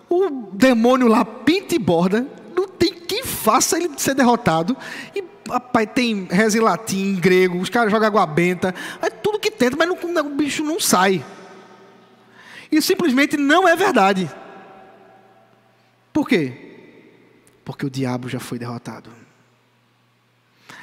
[0.09, 4.75] O demônio lá pinta e borda, não tem quem faça ele ser derrotado.
[5.15, 9.39] E, rapaz, tem reza em latim, em grego, os caras jogam água benta, é tudo
[9.39, 11.23] que tenta, mas não, o bicho não sai.
[12.71, 14.29] E simplesmente não é verdade.
[16.13, 16.53] Por quê?
[17.63, 19.09] Porque o diabo já foi derrotado.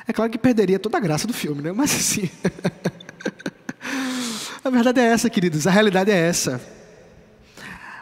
[0.06, 1.72] É claro que perderia toda a graça do filme, né?
[1.72, 2.30] Mas assim.
[4.64, 6.60] A verdade é essa, queridos, a realidade é essa.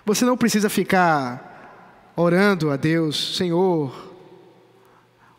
[0.05, 4.06] Você não precisa ficar orando a Deus, Senhor,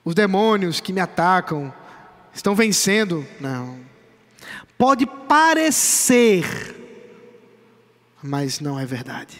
[0.07, 1.73] os demônios que me atacam
[2.33, 3.27] estão vencendo.
[3.41, 3.77] Não.
[4.77, 6.45] Pode parecer,
[8.23, 9.37] mas não é verdade.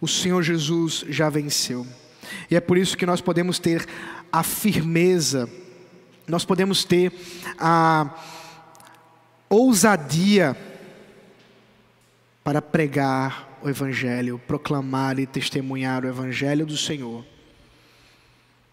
[0.00, 1.86] O Senhor Jesus já venceu.
[2.50, 3.86] E é por isso que nós podemos ter
[4.32, 5.48] a firmeza,
[6.26, 7.12] nós podemos ter
[7.56, 8.12] a
[9.48, 10.56] ousadia
[12.42, 17.24] para pregar o Evangelho, proclamar e testemunhar o Evangelho do Senhor,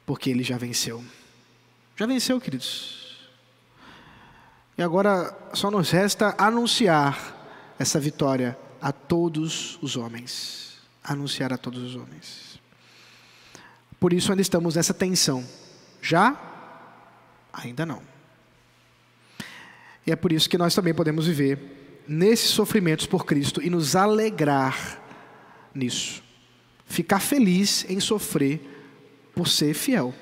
[0.05, 1.03] porque ele já venceu.
[1.95, 3.29] Já venceu, queridos.
[4.77, 10.77] E agora só nos resta anunciar essa vitória a todos os homens.
[11.03, 12.59] Anunciar a todos os homens.
[13.99, 15.47] Por isso ainda estamos nessa tensão.
[16.01, 16.37] Já?
[17.53, 18.01] Ainda não.
[20.05, 23.95] E é por isso que nós também podemos viver nesses sofrimentos por Cristo e nos
[23.95, 25.01] alegrar
[25.73, 26.21] nisso.
[26.85, 28.72] Ficar feliz em sofrer
[29.35, 30.13] por ser fiel.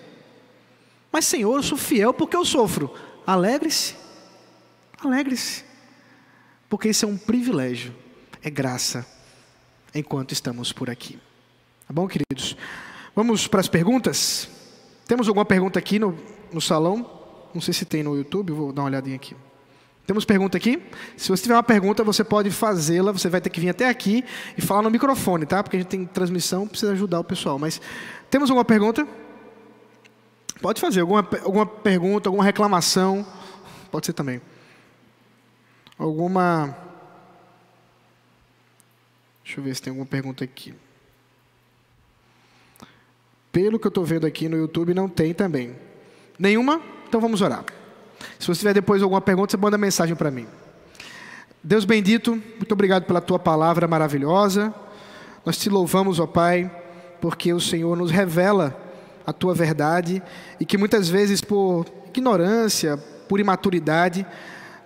[1.12, 2.94] Mas, Senhor, eu sou fiel porque eu sofro.
[3.26, 3.96] Alegre-se.
[5.04, 5.64] Alegre-se.
[6.70, 7.94] Porque isso é um privilégio,
[8.42, 9.06] é graça,
[9.94, 11.20] enquanto estamos por aqui.
[11.86, 12.56] Tá bom, queridos?
[13.14, 14.48] Vamos para as perguntas?
[15.06, 16.18] Temos alguma pergunta aqui no,
[16.54, 17.20] no salão?
[17.54, 19.36] Não sei se tem no YouTube, vou dar uma olhadinha aqui.
[20.06, 20.82] Temos pergunta aqui?
[21.16, 23.12] Se você tiver uma pergunta, você pode fazê-la.
[23.12, 24.26] Você vai ter que vir até aqui
[24.58, 25.62] e falar no microfone, tá?
[25.64, 27.60] Porque a gente tem transmissão, precisa ajudar o pessoal.
[27.60, 27.80] Mas
[28.30, 29.08] temos alguma pergunta?
[30.62, 31.02] Pode fazer.
[31.02, 33.26] Alguma, alguma pergunta, alguma reclamação?
[33.92, 34.42] Pode ser também.
[35.98, 36.76] Alguma.
[39.44, 40.74] Deixa eu ver se tem alguma pergunta aqui.
[43.52, 45.76] Pelo que eu estou vendo aqui no YouTube, não tem também.
[46.40, 46.82] Nenhuma?
[47.08, 47.66] Então vamos orar.
[48.40, 50.48] Se você tiver depois alguma pergunta, você manda mensagem para mim.
[51.64, 54.74] Deus bendito, muito obrigado pela tua palavra maravilhosa.
[55.46, 56.70] Nós te louvamos, ó Pai,
[57.20, 58.76] porque o Senhor nos revela
[59.26, 60.22] a tua verdade
[60.60, 62.98] e que muitas vezes por ignorância,
[63.30, 64.26] por imaturidade,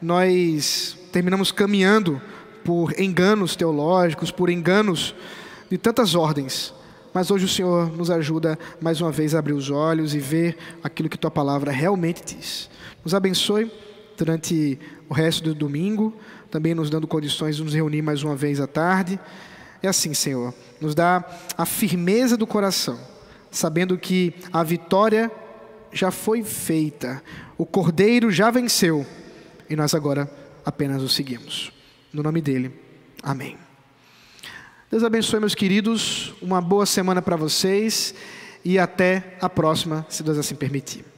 [0.01, 2.21] nós terminamos caminhando
[2.63, 5.15] por enganos teológicos, por enganos
[5.69, 6.73] de tantas ordens.
[7.15, 10.57] Mas hoje o Senhor nos ajuda mais uma vez a abrir os olhos e ver
[10.83, 12.69] aquilo que tua palavra realmente diz.
[13.05, 13.71] Nos abençoe
[14.17, 16.13] durante o resto do domingo,
[16.51, 19.17] também nos dando condições de nos reunir mais uma vez à tarde.
[19.81, 21.23] É assim, Senhor, nos dá
[21.57, 22.99] a firmeza do coração,
[23.49, 25.31] sabendo que a vitória
[25.93, 27.23] já foi feita,
[27.57, 29.05] o Cordeiro já venceu
[29.69, 30.29] e nós agora
[30.65, 31.71] apenas o seguimos.
[32.11, 32.73] No nome dele,
[33.23, 33.64] amém.
[34.89, 36.33] Deus abençoe, meus queridos.
[36.41, 38.13] Uma boa semana para vocês
[38.63, 41.14] e até a próxima, se Deus assim permitir.